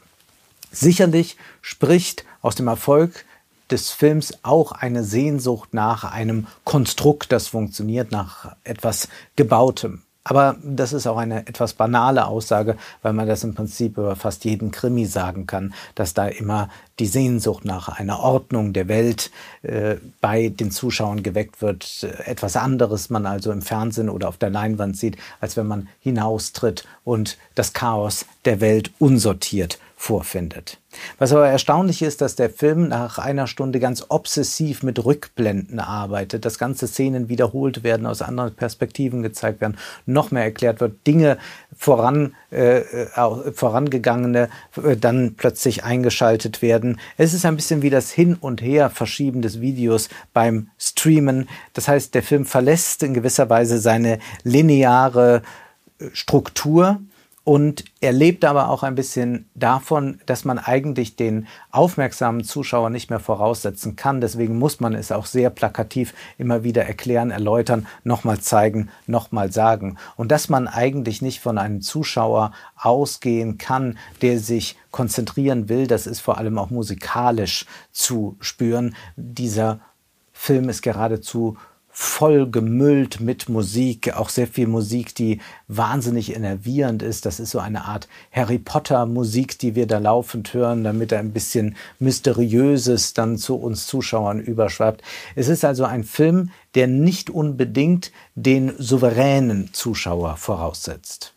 Sicherlich 0.71 1.37
spricht 1.61 2.25
aus 2.41 2.55
dem 2.55 2.69
Erfolg 2.69 3.25
des 3.69 3.91
Films 3.91 4.39
auch 4.45 4.71
eine 4.71 5.03
Sehnsucht 5.03 5.75
nach 5.75 6.05
einem 6.05 6.47
Konstrukt, 6.65 7.33
das 7.33 7.49
funktioniert, 7.49 8.13
nach 8.13 8.55
etwas 8.63 9.09
Gebautem. 9.35 10.03
Aber 10.29 10.57
das 10.63 10.93
ist 10.93 11.07
auch 11.07 11.17
eine 11.17 11.47
etwas 11.47 11.73
banale 11.73 12.27
Aussage, 12.27 12.77
weil 13.01 13.15
man 13.15 13.27
das 13.27 13.45
im 13.45 13.55
Prinzip 13.55 13.97
über 13.97 14.15
fast 14.15 14.45
jeden 14.45 14.71
Krimi 14.71 15.07
sagen 15.07 15.47
kann, 15.47 15.73
dass 15.95 16.13
da 16.13 16.27
immer 16.27 16.69
die 16.99 17.07
Sehnsucht 17.07 17.65
nach 17.65 17.89
einer 17.89 18.21
Ordnung 18.21 18.75
der 18.75 18.89
Welt 18.89 19.31
äh, 19.63 19.97
bei 20.21 20.51
den 20.51 20.71
Zuschauern 20.71 21.23
geweckt 21.23 21.63
wird. 21.63 22.07
Etwas 22.27 22.57
anderes 22.57 23.09
man 23.09 23.25
also 23.25 23.51
im 23.53 23.63
Fernsehen 23.63 24.11
oder 24.11 24.29
auf 24.29 24.37
der 24.37 24.51
Leinwand 24.51 24.99
sieht, 24.99 25.17
als 25.41 25.57
wenn 25.57 25.67
man 25.67 25.89
hinaustritt 26.01 26.85
und 27.05 27.39
das 27.55 27.73
Chaos 27.73 28.27
der 28.45 28.61
Welt 28.61 28.91
unsortiert 28.99 29.79
vorfindet. 30.01 30.79
Was 31.19 31.33
aber 31.33 31.49
erstaunlich 31.49 32.03
ist, 32.03 32.21
dass 32.21 32.37
der 32.37 32.51
Film 32.51 32.87
nach 32.87 33.19
einer 33.19 33.49
Stunde 33.49 33.81
ganz 33.81 34.07
obsessiv 34.09 34.85
mit 34.85 35.05
Rückblenden 35.05 35.81
arbeitet, 35.81 36.45
dass 36.45 36.57
ganze 36.57 36.87
Szenen 36.87 37.29
wiederholt 37.29 37.83
werden, 37.83 38.07
aus 38.07 38.23
anderen 38.23 38.55
Perspektiven 38.55 39.25
gezeigt 39.25 39.61
werden, 39.61 39.77
noch 40.07 40.31
mehr 40.31 40.45
erklärt 40.45 40.81
wird, 40.81 41.05
Dinge 41.05 41.37
voran, 41.77 42.37
äh, 42.53 42.79
äh, 42.79 43.53
vorangegangene 43.53 44.51
äh, 44.81 44.97
dann 44.97 45.35
plötzlich 45.37 45.83
eingeschaltet 45.83 46.63
werden. 46.63 47.01
Es 47.17 47.35
ist 47.35 47.45
ein 47.45 47.57
bisschen 47.57 47.83
wie 47.83 47.91
das 47.91 48.13
Hin- 48.13 48.37
und 48.41 48.63
Her-Verschieben 48.63 49.43
des 49.43 49.61
Videos 49.61 50.09
beim 50.33 50.69
Streamen. 50.79 51.49
Das 51.75 51.89
heißt, 51.89 52.15
der 52.15 52.23
Film 52.23 52.47
verlässt 52.47 53.03
in 53.03 53.15
gewisser 53.15 53.51
Weise 53.51 53.81
seine 53.81 54.21
lineare 54.45 55.43
äh, 55.99 56.07
Struktur 56.13 57.01
und 57.49 57.87
er 58.03 58.13
lebt 58.13 58.45
aber 58.45 58.69
auch 58.69 58.83
ein 58.83 58.95
bisschen 58.95 59.49
davon, 59.55 60.21
dass 60.27 60.45
man 60.45 60.59
eigentlich 60.59 61.17
den 61.17 61.47
aufmerksamen 61.71 62.45
Zuschauer 62.45 62.91
nicht 62.91 63.09
mehr 63.09 63.21
voraussetzen 63.21 63.97
kann. 63.97 64.21
Deswegen 64.21 64.59
muss 64.59 64.81
man 64.81 64.95
es 64.95 65.11
auch 65.11 65.25
sehr 65.25 65.49
plakativ 65.49 66.13
immer 66.37 66.63
wieder 66.63 66.85
erklären, 66.85 67.31
erläutern, 67.31 67.87
nochmal 68.05 68.39
zeigen, 68.39 68.91
nochmal 69.07 69.51
sagen. 69.51 69.97
Und 70.17 70.31
dass 70.31 70.51
man 70.51 70.69
eigentlich 70.69 71.23
nicht 71.23 71.41
von 71.41 71.57
einem 71.57 71.81
Zuschauer 71.81 72.53
ausgehen 72.77 73.57
kann, 73.57 73.97
der 74.21 74.41
sich 74.41 74.77
konzentrieren 74.91 75.71
will, 75.71 75.87
das 75.87 76.07
ist 76.07 76.21
vor 76.21 76.37
allem 76.37 76.59
auch 76.59 76.69
musikalisch 76.69 77.65
zu 77.93 78.37
spüren. 78.41 78.95
Dieser 79.17 79.81
Film 80.35 80.69
ist 80.69 80.83
geradezu 80.83 81.57
voll 82.01 82.49
gemüllt 82.49 83.19
mit 83.19 83.49
Musik, 83.49 84.15
auch 84.15 84.29
sehr 84.29 84.47
viel 84.47 84.69
Musik, 84.69 85.17
die 85.17 85.41
wahnsinnig 85.67 86.33
enervierend 86.33 87.03
ist. 87.03 87.27
Das 87.27 87.41
ist 87.41 87.51
so 87.51 87.59
eine 87.59 87.87
Art 87.87 88.07
Harry 88.31 88.61
Potter 88.61 89.05
Musik, 89.05 89.59
die 89.59 89.75
wir 89.75 89.89
da 89.89 89.99
laufend 89.99 90.55
hören, 90.55 90.85
damit 90.85 91.13
ein 91.13 91.33
bisschen 91.33 91.75
Mysteriöses 91.99 93.15
dann 93.15 93.37
zu 93.37 93.57
uns 93.57 93.89
Zuschauern 93.89 94.39
überschwappt. 94.39 95.03
Es 95.35 95.49
ist 95.49 95.65
also 95.65 95.87
ein 95.87 96.05
Film, 96.05 96.51
der 96.77 96.87
nicht 96.87 97.31
unbedingt 97.31 98.13
den 98.37 98.75
souveränen 98.79 99.71
Zuschauer 99.73 100.37
voraussetzt. 100.37 101.35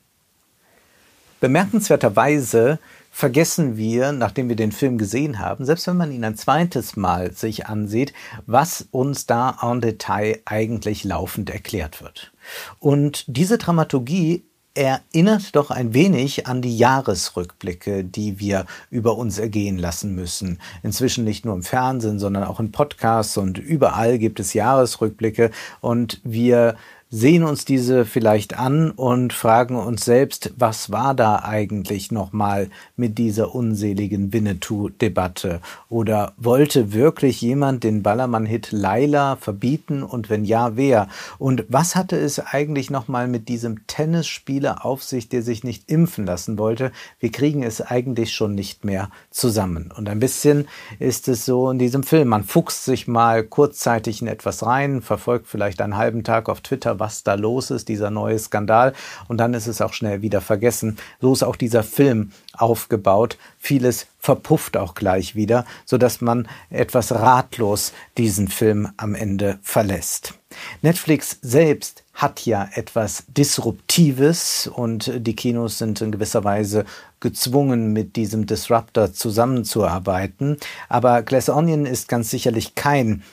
Bemerkenswerterweise 1.39 2.77
vergessen 3.11 3.77
wir, 3.77 4.13
nachdem 4.13 4.49
wir 4.49 4.55
den 4.55 4.71
Film 4.71 4.97
gesehen 4.97 5.37
haben, 5.37 5.65
selbst 5.65 5.85
wenn 5.85 5.97
man 5.97 6.11
ihn 6.11 6.23
ein 6.23 6.37
zweites 6.37 6.95
Mal 6.95 7.33
sich 7.33 7.67
ansieht, 7.67 8.13
was 8.47 8.87
uns 8.89 9.27
da 9.27 9.57
en 9.61 9.81
Detail 9.81 10.39
eigentlich 10.45 11.03
laufend 11.03 11.49
erklärt 11.49 12.01
wird. 12.01 12.31
Und 12.79 13.25
diese 13.27 13.57
Dramaturgie 13.57 14.45
erinnert 14.73 15.55
doch 15.55 15.69
ein 15.69 15.93
wenig 15.93 16.47
an 16.47 16.61
die 16.61 16.77
Jahresrückblicke, 16.77 18.05
die 18.05 18.39
wir 18.39 18.65
über 18.89 19.17
uns 19.17 19.37
ergehen 19.37 19.77
lassen 19.77 20.15
müssen. 20.15 20.59
Inzwischen 20.81 21.25
nicht 21.25 21.43
nur 21.43 21.55
im 21.55 21.63
Fernsehen, 21.63 22.19
sondern 22.19 22.45
auch 22.45 22.61
in 22.61 22.71
Podcasts 22.71 23.35
und 23.35 23.57
überall 23.57 24.17
gibt 24.17 24.39
es 24.39 24.53
Jahresrückblicke 24.53 25.51
und 25.81 26.21
wir 26.23 26.77
sehen 27.13 27.43
uns 27.43 27.65
diese 27.65 28.05
vielleicht 28.05 28.57
an 28.57 28.89
und 28.89 29.33
fragen 29.33 29.75
uns 29.75 30.05
selbst, 30.05 30.53
was 30.57 30.91
war 30.91 31.13
da 31.13 31.43
eigentlich 31.43 32.09
nochmal 32.09 32.69
mit 32.95 33.17
dieser 33.17 33.53
unseligen 33.53 34.31
Winnetou-Debatte? 34.31 35.59
Oder 35.89 36.31
wollte 36.37 36.93
wirklich 36.93 37.41
jemand 37.41 37.83
den 37.83 38.01
Ballermann-Hit 38.01 38.71
Laila 38.71 39.35
verbieten 39.35 40.03
und 40.03 40.29
wenn 40.29 40.45
ja, 40.45 40.77
wer? 40.77 41.09
Und 41.37 41.65
was 41.67 41.97
hatte 41.97 42.15
es 42.17 42.39
eigentlich 42.39 42.89
nochmal 42.89 43.27
mit 43.27 43.49
diesem 43.49 43.85
Tennisspieler 43.87 44.85
auf 44.85 45.03
sich, 45.03 45.27
der 45.27 45.41
sich 45.41 45.65
nicht 45.65 45.91
impfen 45.91 46.25
lassen 46.25 46.57
wollte? 46.57 46.93
Wir 47.19 47.31
kriegen 47.31 47.61
es 47.61 47.81
eigentlich 47.81 48.33
schon 48.33 48.55
nicht 48.55 48.85
mehr 48.85 49.09
zusammen. 49.31 49.91
Und 49.95 50.07
ein 50.07 50.21
bisschen 50.21 50.65
ist 50.99 51.27
es 51.27 51.43
so 51.43 51.71
in 51.71 51.77
diesem 51.77 52.03
Film. 52.03 52.29
Man 52.29 52.45
fuchst 52.45 52.85
sich 52.85 53.09
mal 53.09 53.43
kurzzeitig 53.43 54.21
in 54.21 54.29
etwas 54.29 54.65
rein, 54.65 55.01
verfolgt 55.01 55.47
vielleicht 55.47 55.81
einen 55.81 55.97
halben 55.97 56.23
Tag 56.23 56.47
auf 56.47 56.61
Twitter, 56.61 57.00
was 57.01 57.23
da 57.23 57.33
los 57.33 57.71
ist, 57.71 57.89
dieser 57.89 58.11
neue 58.11 58.39
Skandal. 58.39 58.93
Und 59.27 59.39
dann 59.39 59.53
ist 59.53 59.67
es 59.67 59.81
auch 59.81 59.91
schnell 59.91 60.21
wieder 60.21 60.39
vergessen. 60.39 60.97
So 61.19 61.33
ist 61.33 61.43
auch 61.43 61.57
dieser 61.57 61.83
Film 61.83 62.31
aufgebaut. 62.53 63.37
Vieles 63.57 64.07
verpufft 64.19 64.77
auch 64.77 64.93
gleich 64.93 65.35
wieder, 65.35 65.65
so 65.83 65.97
dass 65.97 66.21
man 66.21 66.47
etwas 66.69 67.11
ratlos 67.11 67.91
diesen 68.17 68.47
Film 68.47 68.87
am 68.97 69.15
Ende 69.15 69.57
verlässt. 69.63 70.35
Netflix 70.81 71.39
selbst 71.41 72.03
hat 72.13 72.45
ja 72.45 72.69
etwas 72.75 73.23
Disruptives 73.29 74.69
und 74.71 75.11
die 75.15 75.35
Kinos 75.35 75.79
sind 75.79 76.01
in 76.01 76.11
gewisser 76.11 76.43
Weise 76.43 76.85
gezwungen, 77.19 77.93
mit 77.93 78.15
diesem 78.15 78.45
Disruptor 78.45 79.11
zusammenzuarbeiten. 79.13 80.57
Aber 80.87 81.23
Glass 81.23 81.49
Onion 81.49 81.85
ist 81.85 82.07
ganz 82.07 82.29
sicherlich 82.29 82.75
kein 82.75 83.23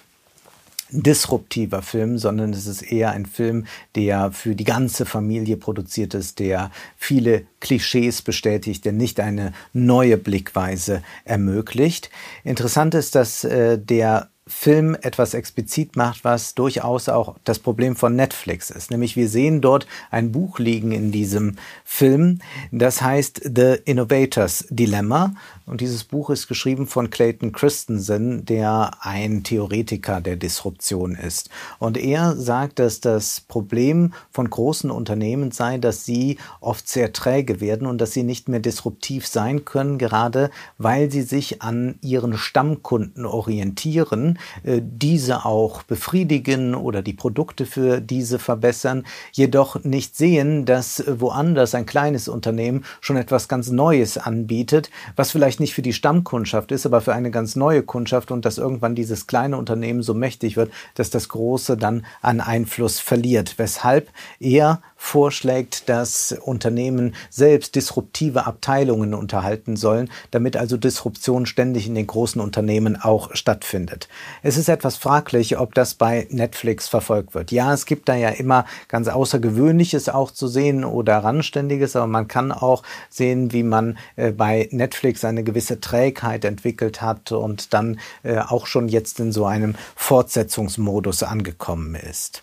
disruptiver 0.91 1.83
Film, 1.83 2.19
sondern 2.19 2.53
es 2.53 2.67
ist 2.67 2.83
eher 2.83 3.11
ein 3.11 3.27
Film, 3.27 3.67
der 3.95 4.33
für 4.33 4.55
die 4.55 4.65
ganze 4.65 5.07
Familie 5.07 5.57
produziert 5.57 6.15
ist, 6.15 6.39
der 6.39 6.71
viele 6.97 7.47
Klischees 7.61 8.23
bestätigt, 8.23 8.85
der 8.85 8.93
nicht 8.93 9.21
eine 9.21 9.53
neue 9.73 10.17
Blickweise 10.17 11.03
ermöglicht. 11.25 12.11
Interessant 12.45 12.95
ist, 12.95 13.15
dass 13.15 13.45
äh, 13.45 13.79
der 13.79 14.29
Film 14.49 14.97
etwas 15.03 15.35
explizit 15.35 15.95
macht, 15.95 16.25
was 16.25 16.55
durchaus 16.55 17.09
auch 17.09 17.37
das 17.45 17.59
Problem 17.59 17.97
von 17.97 18.17
Netflix 18.17 18.71
ist. 18.71 18.91
Nämlich 18.91 19.15
wir 19.15 19.29
sehen 19.29 19.61
dort 19.61 19.87
ein 20.11 20.33
Buch 20.33 20.59
liegen 20.59 20.91
in 20.93 21.13
diesem 21.13 21.57
Film, 21.85 22.41
das 22.73 23.03
heißt 23.03 23.43
The 23.45 23.77
Innovators 23.85 24.65
Dilemma 24.71 25.35
und 25.69 25.81
dieses 25.81 26.05
Buch 26.05 26.31
ist 26.31 26.49
geschrieben 26.49 26.87
von 26.87 27.11
Clayton 27.11 27.53
Christensen, 27.53 28.45
der 28.45 28.93
ein 29.01 29.45
Theoretiker 29.45 30.21
der 30.21 30.37
Disruption 30.37 31.15
ist. 31.15 31.51
Und 31.79 31.99
er 31.99 32.37
sagt, 32.37 32.79
dass 32.79 33.01
das 33.01 33.41
Problem 33.41 34.15
von 34.31 34.49
großen 34.49 34.91
Unternehmen 34.91 35.51
sei, 35.51 35.79
dass 35.79 36.05
sie 36.05 36.39
oft 36.61 36.89
sehr 36.89 37.13
träge 37.13 37.61
werden 37.61 37.87
und 37.87 38.01
dass 38.01 38.13
sie 38.13 38.23
nicht 38.23 38.49
mehr 38.49 38.61
disruptiv 38.61 39.27
sein 39.27 39.65
können, 39.65 39.99
gerade 39.99 40.51
weil 40.79 41.11
sie 41.11 41.23
sich 41.23 41.61
an 41.61 41.99
ihren 42.01 42.39
Stammkunden 42.39 43.27
orientieren, 43.27 44.39
äh, 44.65 44.81
diese 44.83 45.45
auch 45.45 45.83
befriedigen 45.83 46.75
oder 46.75 47.03
die 47.03 47.13
Produkte 47.13 47.67
für 47.67 48.01
diese 48.01 48.39
verbessern, 48.39 49.05
jedoch 49.33 49.85
nicht 49.85 50.17
sehen, 50.17 50.65
dass 50.65 51.05
woanders 51.07 51.75
ein 51.75 51.87
kleines 51.87 52.29
Unternehmen 52.29 52.85
schon 53.01 53.17
etwas 53.17 53.49
ganz 53.49 53.71
Neues 53.71 54.17
anbietet, 54.17 54.91
was 55.15 55.31
vielleicht 55.31 55.58
vielleicht 55.59 55.61
nicht 55.61 55.75
für 55.75 55.83
die 55.83 55.93
Stammkundschaft 55.93 56.73
ist, 56.73 56.87
aber 56.87 57.01
für 57.01 57.15
eine 57.15 57.31
ganz 57.31 57.57
neue 57.57 57.83
Kundschaft 57.83 58.31
und 58.31 58.45
dass 58.45 58.59
irgendwann 58.59 58.95
dieses 58.95 59.27
kleine 59.27 59.57
Unternehmen 59.57 60.03
so 60.03 60.15
mächtig 60.15 60.57
wird, 60.57 60.71
dass 60.95 61.11
das 61.11 61.29
große 61.29 61.77
dann 61.77 62.05
an 62.23 62.41
Einfluss 62.41 63.01
verliert. 63.01 63.55
Weshalb 63.59 64.09
er 64.41 64.81
vorschlägt, 64.97 65.89
dass 65.89 66.33
Unternehmen 66.33 67.15
selbst 67.31 67.77
disruptive 67.77 68.47
Abteilungen 68.47 69.15
unterhalten 69.15 69.77
sollen, 69.77 70.11
damit 70.33 70.57
also 70.57 70.77
Disruption 70.77 71.47
ständig 71.47 71.87
in 71.87 71.95
den 71.95 72.07
großen 72.07 72.41
Unternehmen 72.41 73.01
auch 73.01 73.35
stattfindet. 73.35 74.09
Es 74.43 74.57
ist 74.57 74.69
etwas 74.69 74.97
fraglich, 74.97 75.59
ob 75.59 75.75
das 75.75 75.95
bei 75.95 76.27
Netflix 76.31 76.89
verfolgt 76.89 77.35
wird. 77.35 77.53
Ja, 77.53 77.73
es 77.73 77.87
gibt 77.87 78.09
da 78.09 78.17
ja 78.17 78.31
immer 78.31 78.65
ganz 78.89 79.09
Außergewöhnliches 79.09 80.09
auch 80.09 80.33
zu 80.33 80.49
sehen 80.49 80.85
oder 80.85 81.19
Randständiges, 81.19 81.95
aber 81.95 82.09
man 82.09 82.27
kann 82.27 82.51
auch 82.51 82.83
sehen, 83.09 83.53
wie 83.53 83.63
man 83.63 83.99
äh, 84.17 84.33
bei 84.33 84.69
Netflix 84.73 85.25
eine 85.25 85.45
gewisse 85.49 85.81
Trägheit 85.81 86.45
entwickelt 86.45 87.01
hat 87.01 87.33
und 87.33 87.73
dann 87.73 87.99
äh, 88.23 88.39
auch 88.39 88.67
schon 88.67 88.89
jetzt 88.89 89.19
in 89.19 89.33
so 89.33 89.47
einem 89.47 89.77
Fortsetzungsmodus 89.97 91.23
angekommen 91.23 91.95
ist. 91.95 92.43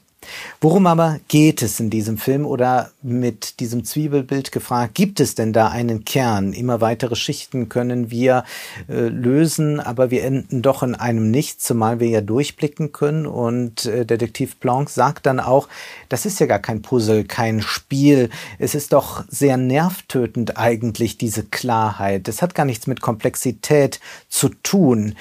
Worum 0.61 0.87
aber 0.87 1.19
geht 1.27 1.61
es 1.61 1.79
in 1.79 1.89
diesem 1.89 2.17
Film 2.17 2.45
oder 2.45 2.91
mit 3.01 3.59
diesem 3.59 3.83
Zwiebelbild 3.83 4.51
gefragt, 4.51 4.95
gibt 4.95 5.19
es 5.19 5.35
denn 5.35 5.53
da 5.53 5.69
einen 5.69 6.05
Kern? 6.05 6.53
Immer 6.53 6.81
weitere 6.81 7.15
Schichten 7.15 7.69
können 7.69 8.11
wir 8.11 8.43
äh, 8.87 9.07
lösen, 9.07 9.79
aber 9.79 10.11
wir 10.11 10.23
enden 10.23 10.61
doch 10.61 10.83
in 10.83 10.95
einem 10.95 11.31
Nichts, 11.31 11.65
zumal 11.65 11.99
wir 11.99 12.07
ja 12.07 12.21
durchblicken 12.21 12.91
können. 12.91 13.25
Und 13.25 13.85
äh, 13.85 14.05
Detektiv 14.05 14.57
Blanc 14.57 14.89
sagt 14.89 15.25
dann 15.25 15.39
auch, 15.39 15.67
das 16.09 16.25
ist 16.25 16.39
ja 16.39 16.45
gar 16.45 16.59
kein 16.59 16.81
Puzzle, 16.81 17.23
kein 17.23 17.61
Spiel. 17.61 18.29
Es 18.59 18.75
ist 18.75 18.93
doch 18.93 19.23
sehr 19.27 19.57
nervtötend 19.57 20.57
eigentlich, 20.57 21.17
diese 21.17 21.43
Klarheit. 21.43 22.27
Es 22.27 22.41
hat 22.41 22.55
gar 22.55 22.65
nichts 22.65 22.87
mit 22.87 23.01
Komplexität 23.01 23.99
zu 24.29 24.49
tun. 24.49 25.15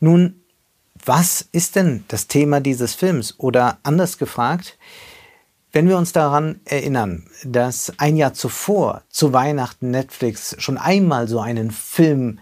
Nun, 0.00 0.40
was 1.06 1.46
ist 1.52 1.76
denn 1.76 2.04
das 2.08 2.26
Thema 2.26 2.60
dieses 2.60 2.94
Films? 2.94 3.34
Oder 3.38 3.78
anders 3.82 4.18
gefragt, 4.18 4.76
Wenn 5.76 5.90
wir 5.90 5.98
uns 5.98 6.12
daran 6.12 6.60
erinnern, 6.64 7.24
dass 7.44 7.92
ein 7.98 8.16
Jahr 8.16 8.32
zuvor 8.32 9.02
zu 9.10 9.34
Weihnachten 9.34 9.90
Netflix 9.90 10.56
schon 10.58 10.78
einmal 10.78 11.28
so 11.28 11.38
einen 11.38 11.70
Film 11.70 12.38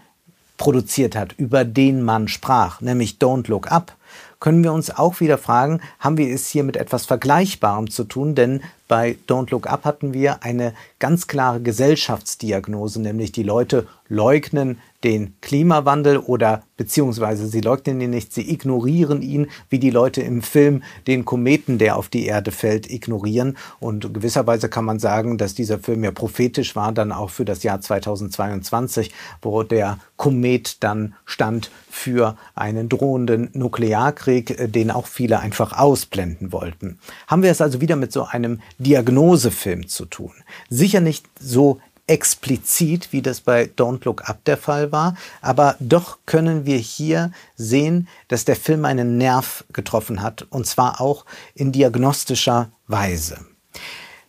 produziert 0.55 1.17
hat, 1.17 1.33
über 1.33 1.65
den 1.65 2.01
man 2.01 2.29
sprach, 2.29 2.79
nämlich 2.79 3.17
Don't 3.19 3.49
Look 3.49 3.69
Up, 3.69 3.97
können 4.39 4.63
wir 4.63 4.71
uns 4.71 4.89
auch 4.89 5.19
wieder 5.19 5.37
fragen, 5.37 5.81
haben 5.99 6.17
wir 6.17 6.33
es 6.33 6.47
hier 6.47 6.63
mit 6.63 6.77
etwas 6.77 7.05
Vergleichbarem 7.05 7.89
zu 7.89 8.05
tun? 8.05 8.35
Denn 8.35 8.61
bei 8.87 9.17
Don't 9.27 9.51
Look 9.51 9.67
Up 9.67 9.83
hatten 9.83 10.13
wir 10.13 10.43
eine 10.43 10.73
ganz 11.05 11.27
klare 11.27 11.61
Gesellschaftsdiagnose, 11.61 12.99
nämlich 12.99 13.31
die 13.31 13.43
Leute 13.43 13.85
leugnen 14.07 14.79
den 15.03 15.35
Klimawandel 15.39 16.17
oder 16.17 16.63
beziehungsweise 16.77 17.47
sie 17.47 17.61
leugnen 17.61 18.01
ihn 18.01 18.09
nicht, 18.09 18.33
sie 18.33 18.51
ignorieren 18.51 19.21
ihn, 19.21 19.47
wie 19.69 19.77
die 19.77 19.91
Leute 19.91 20.21
im 20.21 20.41
Film 20.41 20.81
den 21.05 21.25
Kometen, 21.25 21.77
der 21.77 21.95
auf 21.95 22.09
die 22.09 22.25
Erde 22.25 22.51
fällt, 22.51 22.89
ignorieren. 22.89 23.55
Und 23.79 24.15
gewisserweise 24.15 24.67
kann 24.67 24.83
man 24.83 24.97
sagen, 24.97 25.37
dass 25.37 25.53
dieser 25.53 25.77
Film 25.77 26.03
ja 26.03 26.11
prophetisch 26.11 26.75
war, 26.75 26.91
dann 26.91 27.11
auch 27.11 27.29
für 27.29 27.45
das 27.45 27.61
Jahr 27.61 27.81
2022, 27.81 29.13
wo 29.43 29.61
der 29.61 29.99
Komet 30.17 30.83
dann 30.83 31.13
stand 31.25 31.69
für 31.89 32.35
einen 32.55 32.89
drohenden 32.89 33.49
Nuklearkrieg, 33.53 34.73
den 34.73 34.89
auch 34.89 35.05
viele 35.05 35.39
einfach 35.39 35.77
ausblenden 35.77 36.51
wollten. 36.51 36.97
Haben 37.27 37.43
wir 37.43 37.51
es 37.51 37.61
also 37.61 37.79
wieder 37.79 37.95
mit 37.95 38.11
so 38.11 38.23
einem 38.23 38.59
Diagnosefilm 38.79 39.87
zu 39.87 40.05
tun. 40.05 40.31
Sicher 40.69 40.94
nicht 41.01 41.25
so 41.39 41.79
explizit, 42.07 43.11
wie 43.11 43.21
das 43.21 43.41
bei 43.41 43.63
Don't 43.63 44.05
Look 44.05 44.29
Up 44.29 44.43
der 44.45 44.57
Fall 44.57 44.91
war, 44.91 45.15
aber 45.41 45.75
doch 45.79 46.19
können 46.25 46.65
wir 46.65 46.77
hier 46.77 47.31
sehen, 47.55 48.07
dass 48.27 48.45
der 48.45 48.55
Film 48.55 48.85
einen 48.85 49.17
Nerv 49.17 49.63
getroffen 49.73 50.21
hat, 50.21 50.45
und 50.49 50.67
zwar 50.67 51.01
auch 51.01 51.25
in 51.55 51.71
diagnostischer 51.71 52.71
Weise. 52.87 53.39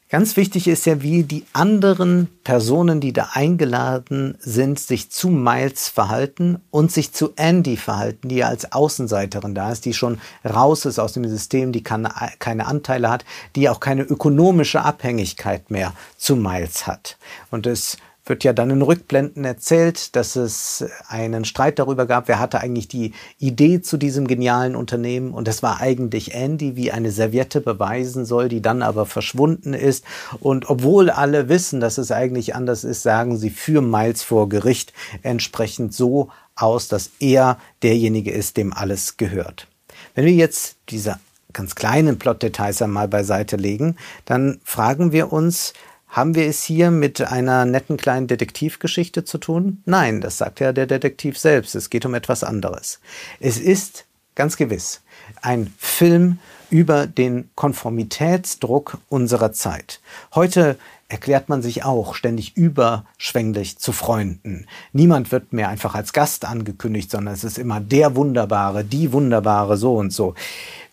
Ganz 0.09 0.37
wichtig 0.37 0.69
ist 0.69 0.87
ja, 0.87 1.03
wie 1.03 1.25
die 1.25 1.45
anderen 1.53 2.29
Personen, 2.45 3.01
die 3.01 3.13
da 3.13 3.31
eingeladen 3.33 4.39
sind, 4.39 4.79
sich 4.79 5.11
zu 5.11 5.31
Miles 5.31 5.89
verhalten 5.89 6.63
und 6.71 6.93
sich 6.93 7.13
zu 7.13 7.33
Andy 7.35 7.77
verhalten, 7.77 8.29
die 8.29 8.37
ja 8.37 8.47
als 8.47 8.71
Außenseiterin 8.71 9.57
da 9.57 9.73
ist, 9.73 9.85
die 9.85 9.95
schon 9.95 10.21
raus 10.45 10.85
ist 10.85 11.01
aus 11.01 11.15
dem 11.15 11.29
System, 11.29 11.73
die 11.73 11.83
keine, 11.83 12.11
keine 12.39 12.67
Anteile 12.67 13.11
hat, 13.11 13.25
die 13.57 13.69
auch 13.69 13.81
keine 13.81 14.03
ökonomische 14.03 14.83
Abhängigkeit 14.83 15.73
mehr 15.73 15.93
zu 16.17 16.37
Miles 16.37 16.87
hat. 16.87 17.19
Und 17.51 17.67
es 17.67 17.97
wird 18.27 18.43
ja 18.43 18.53
dann 18.53 18.71
in 18.71 18.83
Rückblenden 18.83 19.45
erzählt, 19.45 20.17
dass 20.17 20.37
es 20.37 20.85
einen 21.09 21.45
Streit 21.45 21.79
darüber 21.79 22.07
gab, 22.07 22.29
wer 22.29 22.41
hatte 22.41 22.61
eigentlich 22.61 22.89
die 22.89 23.13
Idee 23.39 23.81
zu 23.81 23.97
diesem 23.97 24.27
genialen 24.27 24.75
Unternehmen 24.77 25.33
und 25.33 25.49
das 25.49 25.63
war 25.63 25.81
eigentlich 25.81 26.35
Andy, 26.35 26.77
wie 26.77 26.91
eine 26.91 27.13
Serviette 27.13 27.61
beweisen 27.61 28.25
soll, 28.25 28.49
die 28.49 28.61
dann 28.61 28.83
aber 28.83 29.07
verschwunden 29.07 29.75
ist 29.75 30.05
und 30.41 30.69
obwohl 30.69 31.09
alle 31.11 31.49
wissen, 31.49 31.81
dass 31.81 31.99
es 31.99 32.11
eigentlich 32.11 32.55
anders 32.55 32.85
ist, 32.85 33.03
sagen 33.03 33.37
sie 33.39 33.51
für 33.51 33.81
Miles 33.81 34.23
vor 34.23 34.49
Gericht 34.49 34.93
entsprechend 35.23 35.95
so 35.95 36.29
aus, 36.57 36.89
dass 36.89 37.11
er 37.21 37.59
derjenige 37.83 38.33
ist, 38.33 38.57
dem 38.57 38.73
alles 38.73 39.17
gehört. 39.17 39.69
Wenn 40.15 40.25
wir 40.25 40.33
jetzt 40.33 40.77
diese 40.89 41.19
ganz 41.53 41.75
kleinen 41.75 42.19
Plotdetails 42.19 42.83
einmal 42.83 43.09
beiseite 43.09 43.57
legen, 43.57 43.97
dann 44.25 44.61
fragen 44.65 45.13
wir 45.13 45.33
uns, 45.33 45.73
haben 46.17 46.35
wir 46.35 46.47
es 46.47 46.63
hier 46.63 46.91
mit 46.91 47.21
einer 47.21 47.67
netten 47.67 47.99
kleinen 47.99 48.27
Detektivgeschichte 48.27 49.25
zu 49.25 49.37
tun? 49.37 49.83
Nein, 49.85 50.23
das 50.23 50.39
sagt 50.39 50.61
ja 50.61 50.73
der 50.73 50.87
Detektiv 50.87 51.39
selbst. 51.39 51.75
Es 51.75 51.91
geht 51.91 52.07
um 52.07 52.15
etwas 52.15 52.43
anderes. 52.43 53.01
Es 53.39 53.59
ist 53.59 54.07
ganz 54.35 54.57
gewiss 54.57 55.03
ein 55.43 55.73
Film 55.79 56.39
über 56.71 57.07
den 57.07 57.51
Konformitätsdruck 57.55 58.99
unserer 59.09 59.53
Zeit. 59.53 60.01
Heute 60.35 60.79
erklärt 61.09 61.49
man 61.49 61.63
sich 61.63 61.85
auch 61.85 62.15
ständig 62.15 62.57
überschwänglich 62.57 63.79
zu 63.79 63.93
Freunden. 63.93 64.67
Niemand 64.93 65.31
wird 65.31 65.53
mehr 65.53 65.69
einfach 65.69 65.95
als 65.95 66.13
Gast 66.13 66.45
angekündigt, 66.45 67.11
sondern 67.11 67.35
es 67.35 67.45
ist 67.45 67.59
immer 67.59 67.81
der 67.81 68.17
Wunderbare, 68.17 68.83
die 68.85 69.13
Wunderbare, 69.13 69.77
so 69.77 69.95
und 69.95 70.13
so. 70.13 70.35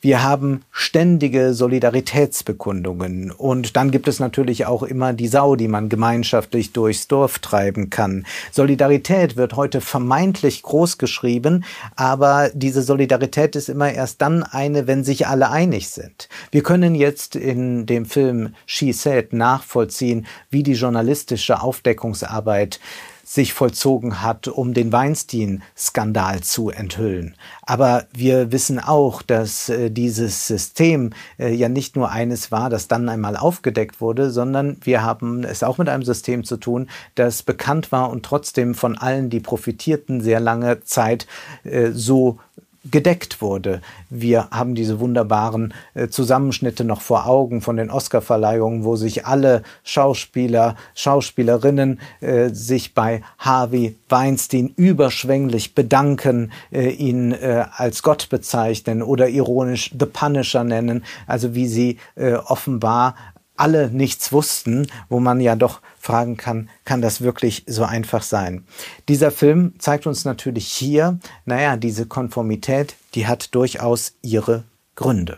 Wir 0.01 0.21
haben 0.21 0.63
ständige 0.69 1.53
Solidaritätsbekundungen 1.53 3.31
und 3.31 3.77
dann 3.77 3.89
gibt 3.89 4.09
es 4.09 4.19
natürlich 4.19 4.65
auch 4.65 4.83
immer 4.83 5.13
die 5.13 5.29
Sau, 5.29 5.55
die 5.55 5.69
man 5.69 5.87
gemeinschaftlich 5.87 6.73
durchs 6.73 7.07
Dorf 7.07 7.39
treiben 7.39 7.89
kann. 7.89 8.25
Solidarität 8.51 9.37
wird 9.37 9.55
heute 9.55 9.79
vermeintlich 9.79 10.61
groß 10.61 10.97
geschrieben, 10.97 11.63
aber 11.95 12.51
diese 12.53 12.81
Solidarität 12.81 13.55
ist 13.55 13.69
immer 13.69 13.93
erst 13.93 14.21
dann 14.21 14.43
eine, 14.43 14.87
wenn 14.87 15.05
sich 15.05 15.25
alle 15.25 15.49
einig 15.49 15.87
sind. 15.87 16.27
Wir 16.51 16.63
können 16.63 16.95
jetzt 16.95 17.37
in 17.37 17.85
dem 17.85 18.05
Film 18.05 18.55
She 18.65 18.91
Said 18.91 19.31
nachvollziehen, 19.31 20.02
wie 20.49 20.63
die 20.63 20.73
journalistische 20.73 21.61
Aufdeckungsarbeit 21.61 22.79
sich 23.33 23.53
vollzogen 23.53 24.21
hat, 24.21 24.47
um 24.47 24.73
den 24.73 24.91
Weinstein-Skandal 24.91 26.41
zu 26.41 26.69
enthüllen. 26.69 27.35
Aber 27.61 28.05
wir 28.13 28.51
wissen 28.51 28.79
auch, 28.79 29.21
dass 29.21 29.69
äh, 29.69 29.89
dieses 29.89 30.45
System 30.45 31.11
äh, 31.39 31.53
ja 31.53 31.69
nicht 31.69 31.95
nur 31.95 32.11
eines 32.11 32.51
war, 32.51 32.69
das 32.69 32.89
dann 32.89 33.07
einmal 33.07 33.37
aufgedeckt 33.37 34.01
wurde, 34.01 34.29
sondern 34.29 34.77
wir 34.81 35.03
haben 35.03 35.43
es 35.45 35.63
auch 35.63 35.77
mit 35.77 35.87
einem 35.87 36.03
System 36.03 36.43
zu 36.43 36.57
tun, 36.57 36.89
das 37.15 37.43
bekannt 37.43 37.91
war 37.91 38.09
und 38.09 38.25
trotzdem 38.25 38.75
von 38.75 38.97
allen, 38.97 39.29
die 39.29 39.39
profitierten, 39.39 40.21
sehr 40.21 40.41
lange 40.41 40.83
Zeit 40.83 41.25
äh, 41.63 41.91
so 41.91 42.39
gedeckt 42.89 43.41
wurde. 43.41 43.81
Wir 44.09 44.49
haben 44.51 44.75
diese 44.75 44.99
wunderbaren 44.99 45.73
äh, 45.93 46.09
Zusammenschnitte 46.09 46.83
noch 46.83 47.01
vor 47.01 47.27
Augen 47.27 47.61
von 47.61 47.77
den 47.77 47.89
Oscarverleihungen, 47.89 48.83
wo 48.83 48.95
sich 48.95 49.25
alle 49.25 49.63
Schauspieler, 49.83 50.75
Schauspielerinnen 50.93 51.99
äh, 52.19 52.49
sich 52.49 52.93
bei 52.93 53.21
Harvey 53.37 53.95
Weinstein 54.09 54.73
überschwänglich 54.75 55.75
bedanken, 55.75 56.51
äh, 56.71 56.89
ihn 56.89 57.31
äh, 57.31 57.65
als 57.75 58.03
Gott 58.03 58.29
bezeichnen 58.29 59.01
oder 59.01 59.29
ironisch 59.29 59.91
The 59.97 60.05
Punisher 60.05 60.63
nennen, 60.63 61.03
also 61.25 61.55
wie 61.55 61.67
sie 61.67 61.99
äh, 62.15 62.33
offenbar 62.33 63.15
alle 63.55 63.89
nichts 63.89 64.31
wussten, 64.31 64.87
wo 65.09 65.19
man 65.19 65.39
ja 65.39 65.55
doch 65.55 65.79
fragen 66.03 66.35
kann, 66.35 66.69
kann 66.83 67.01
das 67.01 67.21
wirklich 67.21 67.63
so 67.65 67.85
einfach 67.85 68.23
sein? 68.23 68.65
Dieser 69.07 69.31
Film 69.31 69.73
zeigt 69.79 70.05
uns 70.05 70.25
natürlich 70.25 70.67
hier, 70.67 71.17
naja, 71.45 71.77
diese 71.77 72.05
Konformität, 72.05 72.95
die 73.15 73.25
hat 73.25 73.55
durchaus 73.55 74.13
ihre 74.21 74.65
Gründe. 74.95 75.37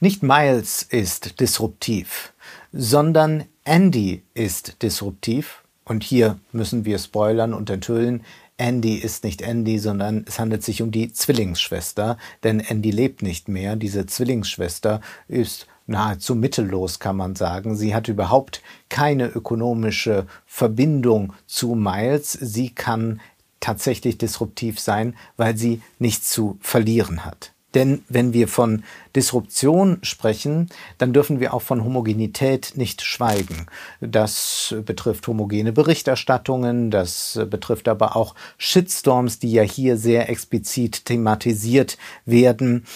Nicht 0.00 0.22
Miles 0.22 0.82
ist 0.82 1.38
disruptiv, 1.38 2.32
sondern 2.72 3.44
Andy 3.64 4.22
ist 4.32 4.82
disruptiv. 4.82 5.62
Und 5.84 6.02
hier 6.02 6.38
müssen 6.52 6.84
wir 6.84 6.98
spoilern 6.98 7.52
und 7.52 7.68
enthüllen, 7.70 8.24
Andy 8.56 8.94
ist 8.94 9.22
nicht 9.22 9.42
Andy, 9.42 9.78
sondern 9.78 10.24
es 10.26 10.38
handelt 10.38 10.64
sich 10.64 10.80
um 10.80 10.90
die 10.90 11.12
Zwillingsschwester, 11.12 12.16
denn 12.42 12.60
Andy 12.60 12.90
lebt 12.90 13.20
nicht 13.22 13.48
mehr. 13.48 13.76
Diese 13.76 14.06
Zwillingsschwester 14.06 15.02
ist 15.28 15.66
nahezu 15.86 16.34
mittellos, 16.34 16.98
kann 16.98 17.16
man 17.16 17.36
sagen. 17.36 17.76
Sie 17.76 17.94
hat 17.94 18.08
überhaupt 18.08 18.62
keine 18.88 19.26
ökonomische 19.26 20.26
Verbindung 20.46 21.32
zu 21.46 21.74
Miles. 21.74 22.32
Sie 22.32 22.70
kann 22.70 23.20
tatsächlich 23.60 24.18
disruptiv 24.18 24.78
sein, 24.80 25.16
weil 25.36 25.56
sie 25.56 25.80
nichts 25.98 26.30
zu 26.30 26.58
verlieren 26.60 27.24
hat. 27.24 27.52
Denn 27.74 28.04
wenn 28.08 28.32
wir 28.32 28.48
von 28.48 28.84
Disruption 29.14 29.98
sprechen, 30.00 30.70
dann 30.96 31.12
dürfen 31.12 31.40
wir 31.40 31.52
auch 31.52 31.60
von 31.60 31.84
Homogenität 31.84 32.72
nicht 32.76 33.02
schweigen. 33.02 33.66
Das 34.00 34.74
betrifft 34.86 35.26
homogene 35.26 35.72
Berichterstattungen, 35.72 36.90
das 36.90 37.38
betrifft 37.50 37.88
aber 37.88 38.16
auch 38.16 38.34
Shitstorms, 38.56 39.40
die 39.40 39.52
ja 39.52 39.62
hier 39.62 39.98
sehr 39.98 40.30
explizit 40.30 41.04
thematisiert 41.04 41.98
werden. 42.24 42.86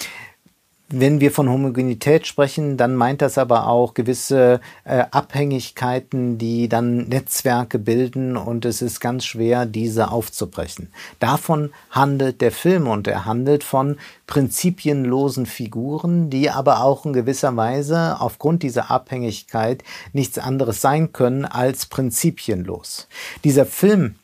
Wenn 0.93 1.21
wir 1.21 1.31
von 1.31 1.49
Homogenität 1.49 2.27
sprechen, 2.27 2.77
dann 2.77 2.97
meint 2.97 3.23
das 3.23 3.39
aber 3.39 3.69
auch 3.69 3.95
gewisse 3.95 4.61
äh, 4.83 5.05
Abhängigkeiten, 5.13 6.37
die 6.37 6.69
dann 6.69 7.09
Netzwerke 7.09 7.79
bilden 7.79 8.37
und 8.37 8.65
es 8.65 8.83
ist 8.83 8.99
ganz 8.99 9.25
schwer, 9.25 9.67
diese 9.67 10.11
aufzubrechen. 10.11 10.89
Davon 11.21 11.71
handelt 11.91 12.41
der 12.41 12.51
Film 12.51 12.89
und 12.89 13.07
er 13.07 13.25
handelt 13.25 13.63
von 13.63 13.99
prinzipienlosen 14.27 15.47
Figuren, 15.47 16.29
die 16.29 16.51
aber 16.51 16.83
auch 16.83 17.07
in 17.07 17.13
gewisser 17.13 17.57
Weise 17.57 18.17
aufgrund 18.19 18.65
dieser 18.65 18.91
Abhängigkeit 18.91 19.85
nichts 20.13 20.39
anderes 20.39 20.81
sein 20.81 21.13
können 21.13 21.45
als 21.45 21.87
prinzipienlos. 21.87 23.07
Dieser 23.45 23.65
Film 23.65 24.17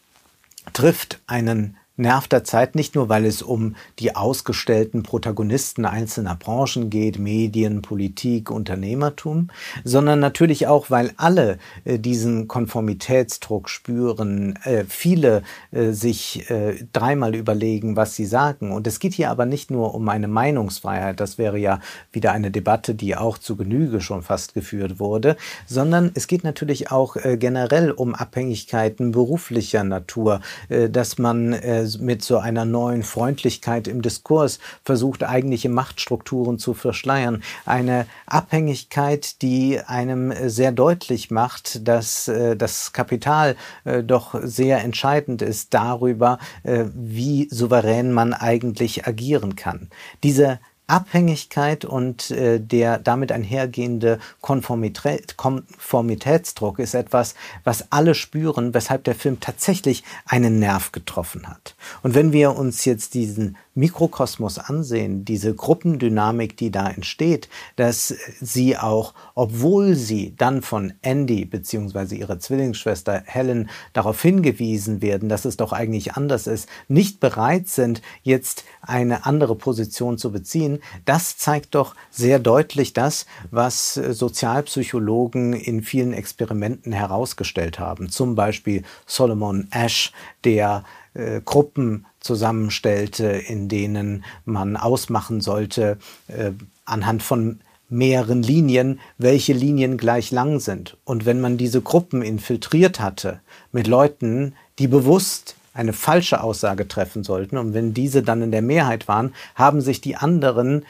trifft 0.73 1.21
einen 1.29 1.77
Nerv 1.97 2.29
der 2.29 2.45
Zeit 2.45 2.75
nicht 2.75 2.95
nur, 2.95 3.09
weil 3.09 3.25
es 3.25 3.41
um 3.41 3.75
die 3.99 4.15
ausgestellten 4.15 5.03
Protagonisten 5.03 5.87
einzelner 5.87 6.35
Branchen 6.35 6.91
geht, 6.91 7.19
Medien, 7.19 7.81
Politik, 7.81 8.51
Unternehmertum, 8.51 9.49
sondern 9.83 10.21
natürlich 10.21 10.67
auch, 10.67 10.91
weil 10.91 11.13
alle 11.17 11.59
äh, 11.85 11.99
diesen 11.99 12.49
Konformitätsdruck 12.49 13.71
spüren, 13.71 14.59
äh, 14.65 14.85
viele 14.87 15.43
äh, 15.73 15.93
sich 15.93 16.51
äh, 16.51 16.85
dreimal 16.93 17.35
überlegen, 17.35 17.97
was 17.97 18.15
sie 18.15 18.27
sagen. 18.27 18.73
Und 18.73 18.87
es 18.87 18.99
geht 18.99 19.15
hier 19.15 19.31
aber 19.31 19.47
nicht 19.47 19.71
nur 19.71 19.95
um 19.95 20.09
eine 20.09 20.29
Meinungsfreiheit, 20.29 21.19
das 21.19 21.39
wäre 21.39 21.59
ja 21.59 21.81
wieder 22.13 22.33
eine 22.33 22.51
Debatte, 22.51 22.95
die 22.95 23.17
auch 23.17 23.39
zu 23.39 23.57
Genüge 23.57 24.01
schon 24.01 24.23
fast 24.23 24.53
geführt 24.53 25.01
wurde, 25.01 25.37
sondern 25.67 26.11
es 26.15 26.27
geht 26.27 26.45
natürlich 26.45 26.91
auch 26.91 27.17
äh, 27.17 27.39
generell 27.39 27.91
um 27.91 28.15
Abhängigkeiten 28.15 29.13
beruflicher 29.13 29.83
Natur, 29.83 30.41
äh, 30.69 30.91
dass 30.91 31.17
man 31.19 31.55
mit 32.01 32.23
so 32.23 32.39
einer 32.39 32.65
neuen 32.65 33.03
Freundlichkeit 33.03 33.89
im 33.89 34.03
Diskurs 34.03 34.59
versucht, 34.85 35.25
eigentliche 35.25 35.69
Machtstrukturen 35.69 36.59
zu 36.59 36.75
verschleiern. 36.75 37.43
Eine 37.65 38.07
Abhängigkeit, 38.27 39.43
die 39.43 39.81
einem 39.81 40.33
sehr 40.49 40.73
deutlich 40.73 41.31
macht, 41.31 41.87
dass 41.87 42.29
äh, 42.29 42.57
das 42.57 42.93
Kapital 42.93 43.57
äh, 43.85 44.03
doch 44.03 44.35
sehr 44.43 44.83
entscheidend 44.83 45.43
ist 45.43 45.75
darüber, 45.75 46.39
äh, 46.63 46.85
wie 46.95 47.49
souverän 47.51 48.13
man 48.13 48.35
eigentlich 48.35 49.07
agieren 49.07 49.57
kann. 49.57 49.89
Diese 50.23 50.59
Abhängigkeit 50.87 51.85
und 51.85 52.31
äh, 52.31 52.61
der 52.61 52.99
damit 52.99 53.33
einhergehende 53.33 54.19
Konformität, 54.41 55.37
Konformitätsdruck 55.37 56.79
ist 56.79 56.95
etwas, 56.95 57.35
was 57.65 57.91
alle 57.91 58.15
spüren, 58.15 58.73
weshalb 58.73 59.05
der 59.05 59.15
Film 59.15 59.41
tatsächlich 59.41 60.05
einen 60.27 60.59
Nerv 60.59 60.93
getroffen 60.93 61.49
hat. 61.49 61.75
Und 62.03 62.15
wenn 62.15 62.33
wir 62.33 62.57
uns 62.57 62.85
jetzt 62.85 63.15
diesen 63.15 63.57
Mikrokosmos 63.77 64.59
ansehen, 64.59 65.25
diese 65.25 65.55
Gruppendynamik, 65.55 66.57
die 66.57 66.71
da 66.71 66.89
entsteht, 66.89 67.49
dass 67.77 68.15
sie 68.41 68.77
auch, 68.77 69.15
obwohl 69.35 69.95
sie 69.95 70.35
dann 70.37 70.63
von 70.63 70.95
Andy 71.03 71.45
beziehungsweise 71.45 72.17
ihrer 72.17 72.39
Zwillingsschwester 72.39 73.23
Helen 73.27 73.69
darauf 73.93 74.21
hingewiesen 74.21 75.03
werden, 75.03 75.29
dass 75.29 75.45
es 75.45 75.57
doch 75.57 75.73
eigentlich 75.73 76.15
anders 76.15 76.47
ist, 76.47 76.69
nicht 76.89 77.21
bereit 77.21 77.69
sind, 77.69 78.03
jetzt 78.23 78.65
eine 78.81 79.27
andere 79.27 79.55
Position 79.55 80.17
zu 80.17 80.33
beziehen, 80.33 80.81
das 81.05 81.37
zeigt 81.37 81.75
doch 81.75 81.95
sehr 82.11 82.39
deutlich 82.39 82.95
das, 82.95 83.27
was 83.51 83.95
Sozialpsychologen 83.95 85.53
in 85.53 85.83
vielen 85.83 86.15
Experimenten 86.15 86.93
herausgestellt 86.93 87.79
haben. 87.79 88.09
Zum 88.09 88.35
Beispiel 88.35 88.85
Solomon 89.05 89.69
Ash, 89.71 90.13
der 90.47 90.85
äh, 91.13 91.43
Gruppen 91.45 92.07
zusammenstellte, 92.21 93.27
in 93.27 93.69
denen 93.69 94.25
man 94.47 94.77
ausmachen 94.77 95.43
sollte, 95.43 95.99
äh, 96.29 96.53
anhand 96.87 97.23
von 97.23 97.61
mehreren 97.89 98.43
Linien, 98.43 99.01
welche 99.19 99.53
Linien 99.53 99.97
gleich 99.97 100.31
lang 100.31 100.61
sind. 100.61 100.97
Und 101.05 101.27
wenn 101.27 101.41
man 101.41 101.57
diese 101.57 101.81
Gruppen 101.81 102.23
infiltriert 102.23 103.01
hatte 103.01 103.41
mit 103.73 103.87
Leuten, 103.87 104.55
die 104.79 104.89
bewusst 104.89 105.57
eine 105.75 105.93
falsche 105.93 106.43
Aussage 106.43 106.89
treffen 106.89 107.23
sollten, 107.23 107.59
und 107.59 107.75
wenn 107.75 107.95
diese 107.95 108.23
dann 108.23 108.43
in 108.43 108.51
der 108.51 108.63
Mehrheit 108.63 109.09
waren, 109.09 109.35
haben 109.55 109.81
sich 109.81 110.01
die 110.01 110.17
anderen 110.17 110.85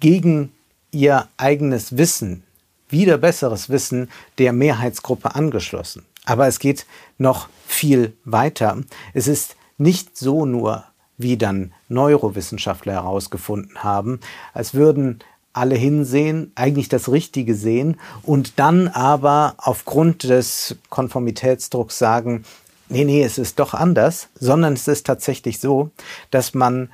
gegen 0.00 0.52
ihr 0.90 1.28
eigenes 1.36 1.96
Wissen, 1.96 2.44
wieder 2.88 3.18
besseres 3.18 3.68
Wissen 3.68 4.08
der 4.38 4.52
Mehrheitsgruppe 4.52 5.34
angeschlossen. 5.34 6.04
Aber 6.24 6.46
es 6.46 6.58
geht 6.58 6.86
noch 7.18 7.48
viel 7.66 8.16
weiter. 8.24 8.78
Es 9.12 9.28
ist 9.28 9.56
nicht 9.78 10.16
so 10.16 10.46
nur, 10.46 10.84
wie 11.16 11.36
dann 11.36 11.72
Neurowissenschaftler 11.88 12.94
herausgefunden 12.94 13.82
haben, 13.84 14.20
als 14.52 14.74
würden 14.74 15.20
alle 15.52 15.76
hinsehen, 15.76 16.50
eigentlich 16.56 16.88
das 16.88 17.10
Richtige 17.10 17.54
sehen 17.54 18.00
und 18.22 18.58
dann 18.58 18.88
aber 18.88 19.54
aufgrund 19.58 20.24
des 20.24 20.76
Konformitätsdrucks 20.90 21.96
sagen, 21.96 22.44
nee, 22.88 23.04
nee, 23.04 23.22
es 23.22 23.38
ist 23.38 23.60
doch 23.60 23.72
anders, 23.72 24.28
sondern 24.38 24.72
es 24.72 24.88
ist 24.88 25.06
tatsächlich 25.06 25.60
so, 25.60 25.90
dass 26.32 26.54
man 26.54 26.90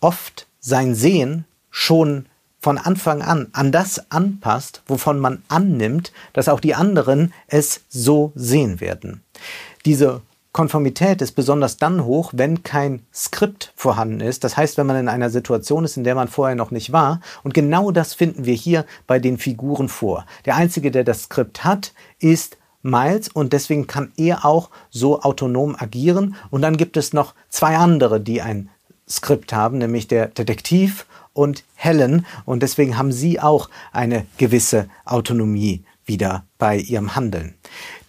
oft 0.00 0.48
sein 0.60 0.94
Sehen 0.96 1.44
schon 1.70 2.26
von 2.62 2.78
Anfang 2.78 3.20
an 3.22 3.48
an 3.52 3.72
das 3.72 4.10
anpasst, 4.10 4.82
wovon 4.86 5.18
man 5.18 5.42
annimmt, 5.48 6.12
dass 6.32 6.48
auch 6.48 6.60
die 6.60 6.74
anderen 6.74 7.34
es 7.48 7.82
so 7.88 8.32
sehen 8.36 8.80
werden. 8.80 9.22
Diese 9.84 10.22
Konformität 10.52 11.22
ist 11.22 11.32
besonders 11.32 11.78
dann 11.78 12.04
hoch, 12.04 12.32
wenn 12.36 12.62
kein 12.62 13.00
Skript 13.12 13.72
vorhanden 13.74 14.20
ist. 14.20 14.44
Das 14.44 14.56
heißt, 14.56 14.76
wenn 14.76 14.86
man 14.86 14.96
in 14.96 15.08
einer 15.08 15.30
Situation 15.30 15.84
ist, 15.84 15.96
in 15.96 16.04
der 16.04 16.14
man 16.14 16.28
vorher 16.28 16.54
noch 16.54 16.70
nicht 16.70 16.92
war. 16.92 17.20
Und 17.42 17.54
genau 17.54 17.90
das 17.90 18.14
finden 18.14 18.44
wir 18.44 18.54
hier 18.54 18.84
bei 19.06 19.18
den 19.18 19.38
Figuren 19.38 19.88
vor. 19.88 20.26
Der 20.44 20.56
Einzige, 20.56 20.90
der 20.90 21.04
das 21.04 21.24
Skript 21.24 21.64
hat, 21.64 21.92
ist 22.20 22.58
Miles 22.82 23.28
und 23.28 23.52
deswegen 23.52 23.86
kann 23.86 24.12
er 24.16 24.44
auch 24.44 24.70
so 24.90 25.22
autonom 25.22 25.74
agieren. 25.76 26.36
Und 26.50 26.62
dann 26.62 26.76
gibt 26.76 26.96
es 26.96 27.12
noch 27.12 27.34
zwei 27.48 27.76
andere, 27.76 28.20
die 28.20 28.42
ein 28.42 28.68
Skript 29.08 29.52
haben, 29.52 29.78
nämlich 29.78 30.06
der 30.06 30.28
Detektiv 30.28 31.06
und 31.32 31.64
Helen. 31.74 32.26
Und 32.44 32.62
deswegen 32.62 32.98
haben 32.98 33.12
sie 33.12 33.40
auch 33.40 33.68
eine 33.92 34.26
gewisse 34.38 34.88
Autonomie 35.04 35.84
wieder 36.04 36.44
bei 36.58 36.76
ihrem 36.76 37.14
Handeln. 37.14 37.54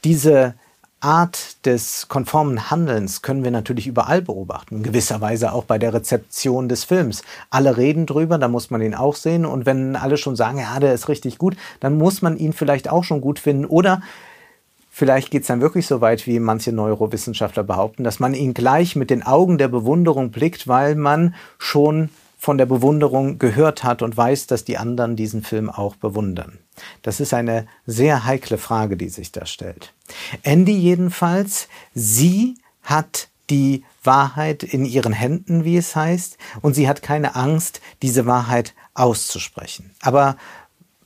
Diese 0.03 0.55
Art 1.03 1.65
des 1.65 2.07
konformen 2.07 2.71
Handelns 2.71 3.21
können 3.21 3.43
wir 3.43 3.51
natürlich 3.51 3.87
überall 3.87 4.21
beobachten, 4.21 4.77
in 4.77 4.83
gewisser 4.83 5.19
Weise 5.19 5.51
auch 5.51 5.65
bei 5.65 5.77
der 5.77 5.93
Rezeption 5.93 6.69
des 6.69 6.85
Films. 6.85 7.23
Alle 7.49 7.75
reden 7.75 8.05
drüber, 8.05 8.37
da 8.37 8.47
muss 8.47 8.69
man 8.69 8.81
ihn 8.81 8.95
auch 8.95 9.15
sehen 9.15 9.45
und 9.45 9.65
wenn 9.65 9.97
alle 9.97 10.15
schon 10.15 10.37
sagen, 10.37 10.59
ja, 10.59 10.79
der 10.79 10.93
ist 10.93 11.09
richtig 11.09 11.37
gut, 11.37 11.57
dann 11.81 11.97
muss 11.97 12.21
man 12.21 12.37
ihn 12.37 12.53
vielleicht 12.53 12.89
auch 12.89 13.03
schon 13.03 13.21
gut 13.21 13.39
finden 13.39 13.65
oder 13.65 14.01
Vielleicht 14.95 15.31
geht 15.31 15.41
es 15.41 15.47
dann 15.47 15.59
wirklich 15.59 15.87
so 15.87 16.01
weit, 16.01 16.27
wie 16.27 16.39
manche 16.39 16.71
Neurowissenschaftler 16.71 17.63
behaupten, 17.63 18.03
dass 18.03 18.19
man 18.19 18.35
ihn 18.35 18.53
gleich 18.53 18.95
mit 18.95 19.09
den 19.09 19.23
Augen 19.23 19.57
der 19.57 19.67
Bewunderung 19.67 20.29
blickt, 20.29 20.67
weil 20.67 20.93
man 20.93 21.33
schon 21.57 22.09
von 22.43 22.57
der 22.57 22.65
Bewunderung 22.65 23.39
gehört 23.39 23.85
hat 23.85 24.01
und 24.01 24.17
weiß, 24.17 24.47
dass 24.47 24.65
die 24.65 24.77
anderen 24.77 25.15
diesen 25.15 25.43
Film 25.43 25.69
auch 25.69 25.95
bewundern. 25.95 26.59
Das 27.01 27.21
ist 27.21 27.33
eine 27.33 27.67
sehr 27.85 28.25
heikle 28.25 28.57
Frage, 28.57 28.97
die 28.97 29.07
sich 29.07 29.31
da 29.31 29.45
stellt. 29.45 29.93
Andy 30.41 30.73
jedenfalls, 30.73 31.69
sie 31.93 32.55
hat 32.81 33.29
die 33.49 33.85
Wahrheit 34.03 34.63
in 34.63 34.83
ihren 34.83 35.13
Händen, 35.13 35.63
wie 35.63 35.77
es 35.77 35.95
heißt, 35.95 36.37
und 36.61 36.73
sie 36.73 36.89
hat 36.89 37.01
keine 37.01 37.37
Angst, 37.37 37.79
diese 38.01 38.25
Wahrheit 38.25 38.73
auszusprechen. 38.93 39.91
Aber 40.01 40.35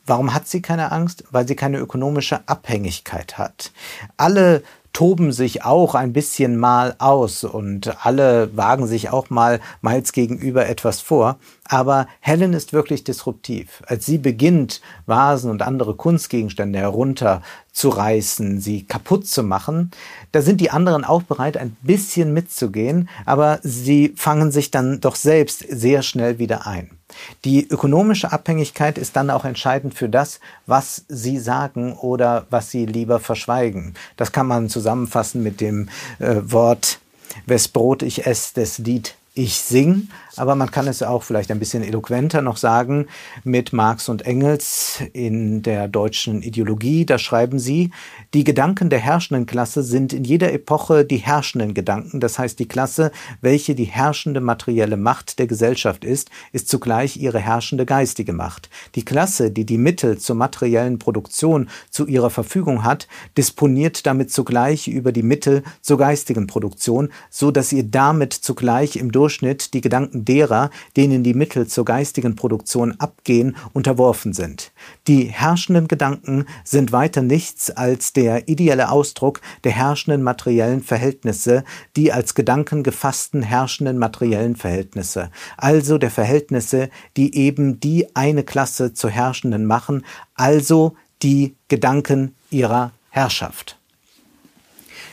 Warum 0.08 0.34
hat 0.34 0.47
sie 0.47 0.62
keine 0.62 0.93
Angst? 0.93 1.26
Weil 1.32 1.45
sie 1.50 1.58
keine 1.58 1.80
ökonomische 1.80 2.47
Abhängigkeit 2.47 3.38
hat. 3.38 3.73
Alle 4.15 4.63
toben 4.93 5.32
sich 5.32 5.63
auch 5.63 5.95
ein 5.95 6.13
bisschen 6.13 6.58
mal 6.58 6.95
aus 6.97 7.43
und 7.43 8.06
alle 8.06 8.56
wagen 8.58 8.88
sich 8.88 9.10
auch 9.10 9.30
mal 9.30 9.60
Miles 9.82 10.12
gegenüber 10.12 10.67
etwas 10.67 11.02
vor. 11.02 11.38
Aber 11.65 12.08
Helen 12.19 12.54
ist 12.54 12.73
wirklich 12.73 13.04
disruptiv. 13.04 13.84
Als 13.86 14.06
sie 14.06 14.17
beginnt, 14.17 14.82
Vasen 15.06 15.52
und 15.52 15.62
andere 15.62 15.95
Kunstgegenstände 15.95 16.80
herunterzureißen, 16.80 18.60
sie 18.60 18.86
kaputt 18.86 19.28
zu 19.28 19.43
machen, 19.43 19.91
da 20.32 20.41
sind 20.41 20.62
die 20.62 20.71
anderen 20.71 21.04
auch 21.04 21.23
bereit, 21.23 21.58
ein 21.58 21.76
bisschen 21.82 22.34
mitzugehen, 22.34 23.10
aber 23.26 23.60
sie 23.63 24.13
fangen 24.15 24.52
sich 24.52 24.71
dann 24.71 25.00
doch 25.02 25.15
selbst 25.15 25.65
sehr 25.69 26.02
schnell 26.02 26.39
wieder 26.39 26.65
ein. 26.65 26.97
Die 27.46 27.68
ökonomische 27.68 28.32
Abhängigkeit 28.32 28.98
ist 28.98 29.16
dann 29.16 29.30
auch 29.30 29.46
entscheidend 29.46 29.94
für 29.94 30.10
das, 30.10 30.40
was 30.66 31.06
Sie 31.08 31.40
sagen 31.40 31.94
oder 31.94 32.46
was 32.50 32.72
Sie 32.72 32.86
lieber 32.86 33.20
verschweigen. 33.20 33.96
Das 34.16 34.32
kann 34.32 34.48
man 34.48 34.70
zusammenfassen 34.70 35.44
mit 35.44 35.62
dem 35.62 35.90
äh, 36.20 36.36
Wort, 36.44 37.00
wes 37.46 37.68
Brot 37.68 38.02
ich 38.04 38.26
esse, 38.26 38.54
des 38.54 38.78
Lied 38.80 39.16
ich 39.38 39.60
sing, 39.60 40.10
aber 40.38 40.56
man 40.56 40.71
kann 40.71 40.88
es 40.88 41.04
auch 41.04 41.23
vielleicht 41.23 41.52
ein 41.52 41.60
bisschen 41.60 41.84
eloquenter 41.84 42.41
noch 42.41 42.58
sagen 42.58 43.08
mit 43.43 43.73
Marx 43.73 44.10
und 44.10 44.23
Engels 44.26 45.02
in 45.13 45.62
der 45.62 45.88
deutschen 45.88 46.41
Ideologie. 46.41 47.06
Da 47.06 47.17
schreiben 47.17 47.60
sie, 47.60 47.91
die 48.34 48.43
Gedanken 48.43 48.89
der 48.89 49.00
herrschenden 49.00 49.45
Klasse 49.45 49.84
sind 49.84 50.13
in 50.13 50.23
jeder 50.23 50.54
Epoche 50.54 51.06
die 51.06 51.17
herrschenden 51.17 51.73
Gedanken. 51.73 52.19
Das 52.19 52.38
heißt, 52.38 52.60
die 52.60 52.67
Klasse, 52.67 53.12
welche 53.41 53.76
die 53.76 53.86
herrschende 53.86 54.41
materielle 54.41 54.97
Macht 54.97 55.39
der 55.39 55.47
Gesellschaft 55.47 56.06
ist, 56.06 56.30
ist 56.52 56.69
zugleich 56.69 57.17
ihre 57.17 57.39
herrschende 57.39 57.86
geistige 57.86 58.34
Macht. 58.34 58.69
Die 58.95 59.06
Klasse, 59.06 59.52
die 59.52 59.65
die 59.65 59.78
Mittel 59.78 60.17
zur 60.17 60.36
materiellen 60.36 61.00
Produktion 61.00 61.69
zu 61.89 62.06
ihrer 62.06 62.30
Verfügung 62.30 62.84
hat, 62.84 63.08
disponiert 63.38 64.06
damit 64.06 64.32
zugleich 64.32 64.88
über 64.88 65.12
die 65.12 65.23
Mittel 65.23 65.63
zur 65.82 65.97
geistigen 65.97 66.47
Produktion, 66.47 67.10
so 67.30 67.52
dass 67.52 67.71
ihr 67.71 67.84
damit 67.84 68.34
zugleich 68.34 68.97
im 68.97 69.12
Durchschnitt 69.12 69.73
die 69.73 69.82
Gedanken 69.82 70.27
derer, 70.28 70.70
denen 70.96 71.24
die 71.24 71.34
Mittel 71.34 71.68
zur 71.68 71.86
geistigen 71.86 72.36
Produktion 72.36 72.96
abgehen, 73.00 73.56
unterworfen 73.74 74.34
sind. 74.34 74.72
Die 75.08 75.26
herrschenden 75.26 75.88
Gedanken 75.88 76.46
sind 76.63 76.92
weiter 76.92 77.22
nichts 77.22 77.72
als 77.72 78.13
der 78.13 78.48
ideelle 78.48 78.90
Ausdruck 78.90 79.42
der 79.63 79.72
herrschenden 79.72 80.24
materiellen 80.24 80.82
Verhältnisse, 80.82 81.63
die 81.96 82.12
als 82.12 82.36
Gedanken 82.36 82.84
gefassten 82.84 83.42
herrschenden 83.42 83.98
materiellen 83.98 84.56
Verhältnisse, 84.56 85.30
also 85.58 85.98
der 85.98 86.12
Verhältnisse, 86.12 86.90
die 87.16 87.36
eben 87.36 87.80
die 87.80 88.16
eine 88.16 88.44
Klasse 88.44 88.94
zur 88.94 89.10
herrschenden 89.10 89.66
machen, 89.66 90.06
also 90.36 90.96
die 91.24 91.56
Gedanken 91.68 92.36
ihrer 92.52 92.92
Herrschaft. 93.10 93.78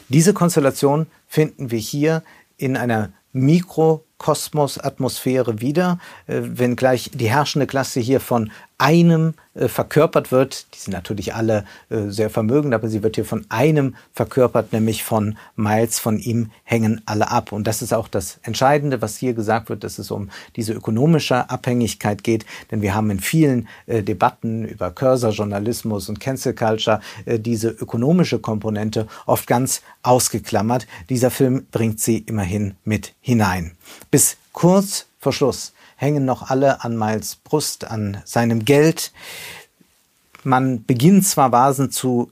Diese 0.08 0.34
Konstellation 0.34 1.06
finden 1.26 1.70
wir 1.70 1.78
hier 1.78 2.22
in 2.56 2.76
einer 2.76 3.10
Mikrokosmos-Atmosphäre 4.24 5.60
wieder, 5.60 5.98
äh, 6.26 6.40
wenngleich 6.42 7.10
die 7.12 7.28
herrschende 7.28 7.66
Klasse 7.66 8.00
hier 8.00 8.20
von 8.20 8.50
einem 8.78 9.34
äh, 9.54 9.68
verkörpert 9.68 10.32
wird. 10.32 10.66
Die 10.74 10.78
sind 10.78 10.92
natürlich 10.92 11.34
alle 11.34 11.64
äh, 11.88 12.08
sehr 12.08 12.28
vermögend, 12.28 12.74
aber 12.74 12.88
sie 12.88 13.02
wird 13.02 13.14
hier 13.14 13.24
von 13.24 13.46
einem 13.48 13.94
verkörpert, 14.12 14.72
nämlich 14.72 15.04
von 15.04 15.36
Miles. 15.54 15.98
Von 16.00 16.18
ihm 16.18 16.50
hängen 16.64 17.00
alle 17.06 17.30
ab. 17.30 17.52
Und 17.52 17.66
das 17.66 17.82
ist 17.82 17.92
auch 17.92 18.08
das 18.08 18.40
Entscheidende, 18.42 19.00
was 19.00 19.16
hier 19.16 19.32
gesagt 19.34 19.68
wird, 19.68 19.84
dass 19.84 19.98
es 19.98 20.10
um 20.10 20.30
diese 20.56 20.72
ökonomische 20.72 21.48
Abhängigkeit 21.50 22.24
geht. 22.24 22.46
Denn 22.70 22.82
wir 22.82 22.94
haben 22.94 23.10
in 23.10 23.20
vielen 23.20 23.68
äh, 23.86 24.02
Debatten 24.02 24.64
über 24.64 24.90
Cursor-Journalismus 24.90 26.08
und 26.08 26.18
Cancel 26.18 26.54
Culture 26.54 27.00
äh, 27.26 27.38
diese 27.38 27.68
ökonomische 27.68 28.40
Komponente 28.40 29.06
oft 29.26 29.46
ganz 29.46 29.82
ausgeklammert. 30.02 30.86
Dieser 31.08 31.30
Film 31.30 31.66
bringt 31.70 32.00
sie 32.00 32.18
immerhin 32.18 32.74
mit 32.84 33.14
hinein. 33.20 33.76
Bis 34.10 34.36
kurz 34.52 35.06
vor 35.18 35.32
Schluss 35.32 35.72
hängen 35.96 36.24
noch 36.24 36.50
alle 36.50 36.84
an 36.84 36.96
Miles 36.96 37.36
Brust, 37.36 37.84
an 37.84 38.22
seinem 38.24 38.64
Geld. 38.64 39.12
Man 40.42 40.84
beginnt 40.84 41.26
zwar 41.26 41.52
Vasen 41.52 41.90
zu 41.90 42.30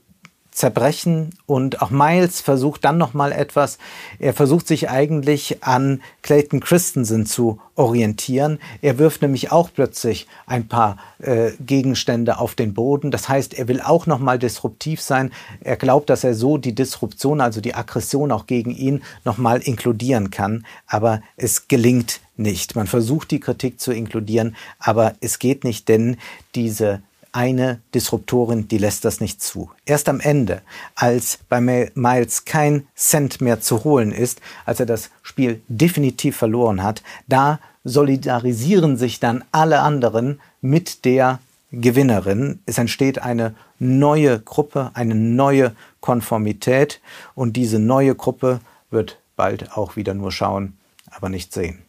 zerbrechen 0.53 1.31
und 1.45 1.81
auch 1.81 1.89
Miles 1.89 2.41
versucht 2.41 2.85
dann 2.85 2.97
noch 2.97 3.13
mal 3.13 3.31
etwas. 3.31 3.77
Er 4.19 4.33
versucht 4.33 4.67
sich 4.67 4.89
eigentlich 4.89 5.63
an 5.63 6.01
Clayton 6.21 6.59
Christensen 6.59 7.25
zu 7.25 7.59
orientieren. 7.75 8.59
Er 8.81 8.99
wirft 8.99 9.21
nämlich 9.21 9.51
auch 9.51 9.69
plötzlich 9.73 10.27
ein 10.45 10.67
paar 10.67 10.97
äh, 11.19 11.51
Gegenstände 11.59 12.37
auf 12.37 12.55
den 12.55 12.73
Boden. 12.73 13.09
Das 13.09 13.29
heißt, 13.29 13.53
er 13.55 13.67
will 13.67 13.81
auch 13.81 14.05
noch 14.05 14.19
mal 14.19 14.37
disruptiv 14.37 15.01
sein. 15.01 15.31
Er 15.61 15.75
glaubt, 15.75 16.09
dass 16.09 16.23
er 16.23 16.35
so 16.35 16.57
die 16.57 16.75
Disruption, 16.75 17.41
also 17.41 17.61
die 17.61 17.73
Aggression 17.73 18.31
auch 18.31 18.45
gegen 18.45 18.71
ihn 18.71 19.03
noch 19.25 19.37
mal 19.37 19.59
inkludieren 19.59 20.29
kann, 20.29 20.65
aber 20.87 21.21
es 21.35 21.67
gelingt 21.67 22.21
nicht. 22.37 22.75
Man 22.75 22.87
versucht 22.87 23.31
die 23.31 23.39
Kritik 23.39 23.79
zu 23.79 23.91
inkludieren, 23.91 24.55
aber 24.79 25.13
es 25.19 25.39
geht 25.39 25.63
nicht, 25.63 25.87
denn 25.87 26.17
diese 26.55 27.01
eine 27.33 27.81
Disruptorin, 27.93 28.67
die 28.67 28.77
lässt 28.77 29.03
das 29.05 29.19
nicht 29.19 29.41
zu. 29.41 29.69
Erst 29.85 30.07
am 30.07 30.19
Ende, 30.19 30.61
als 30.95 31.39
bei 31.49 31.59
Miles 31.59 32.45
kein 32.45 32.87
Cent 32.95 33.41
mehr 33.41 33.59
zu 33.59 33.83
holen 33.83 34.11
ist, 34.11 34.39
als 34.65 34.79
er 34.79 34.85
das 34.85 35.09
Spiel 35.23 35.61
definitiv 35.67 36.37
verloren 36.37 36.81
hat, 36.81 37.03
da 37.27 37.59
solidarisieren 37.83 38.95
sich 38.97 39.19
dann 39.19 39.43
alle 39.51 39.81
anderen 39.81 40.39
mit 40.61 41.05
der 41.05 41.39
Gewinnerin. 41.71 42.59
Es 42.65 42.77
entsteht 42.77 43.19
eine 43.19 43.55
neue 43.79 44.39
Gruppe, 44.39 44.91
eine 44.93 45.15
neue 45.15 45.75
Konformität 45.99 47.01
und 47.35 47.57
diese 47.57 47.79
neue 47.79 48.15
Gruppe 48.15 48.59
wird 48.91 49.19
bald 49.35 49.75
auch 49.75 49.95
wieder 49.95 50.13
nur 50.13 50.31
schauen, 50.31 50.77
aber 51.09 51.29
nicht 51.29 51.51
sehen. 51.51 51.79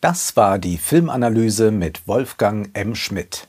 Das 0.00 0.36
war 0.36 0.58
die 0.58 0.78
Filmanalyse 0.78 1.70
mit 1.70 2.06
Wolfgang 2.08 2.70
M. 2.74 2.94
Schmidt. 2.94 3.48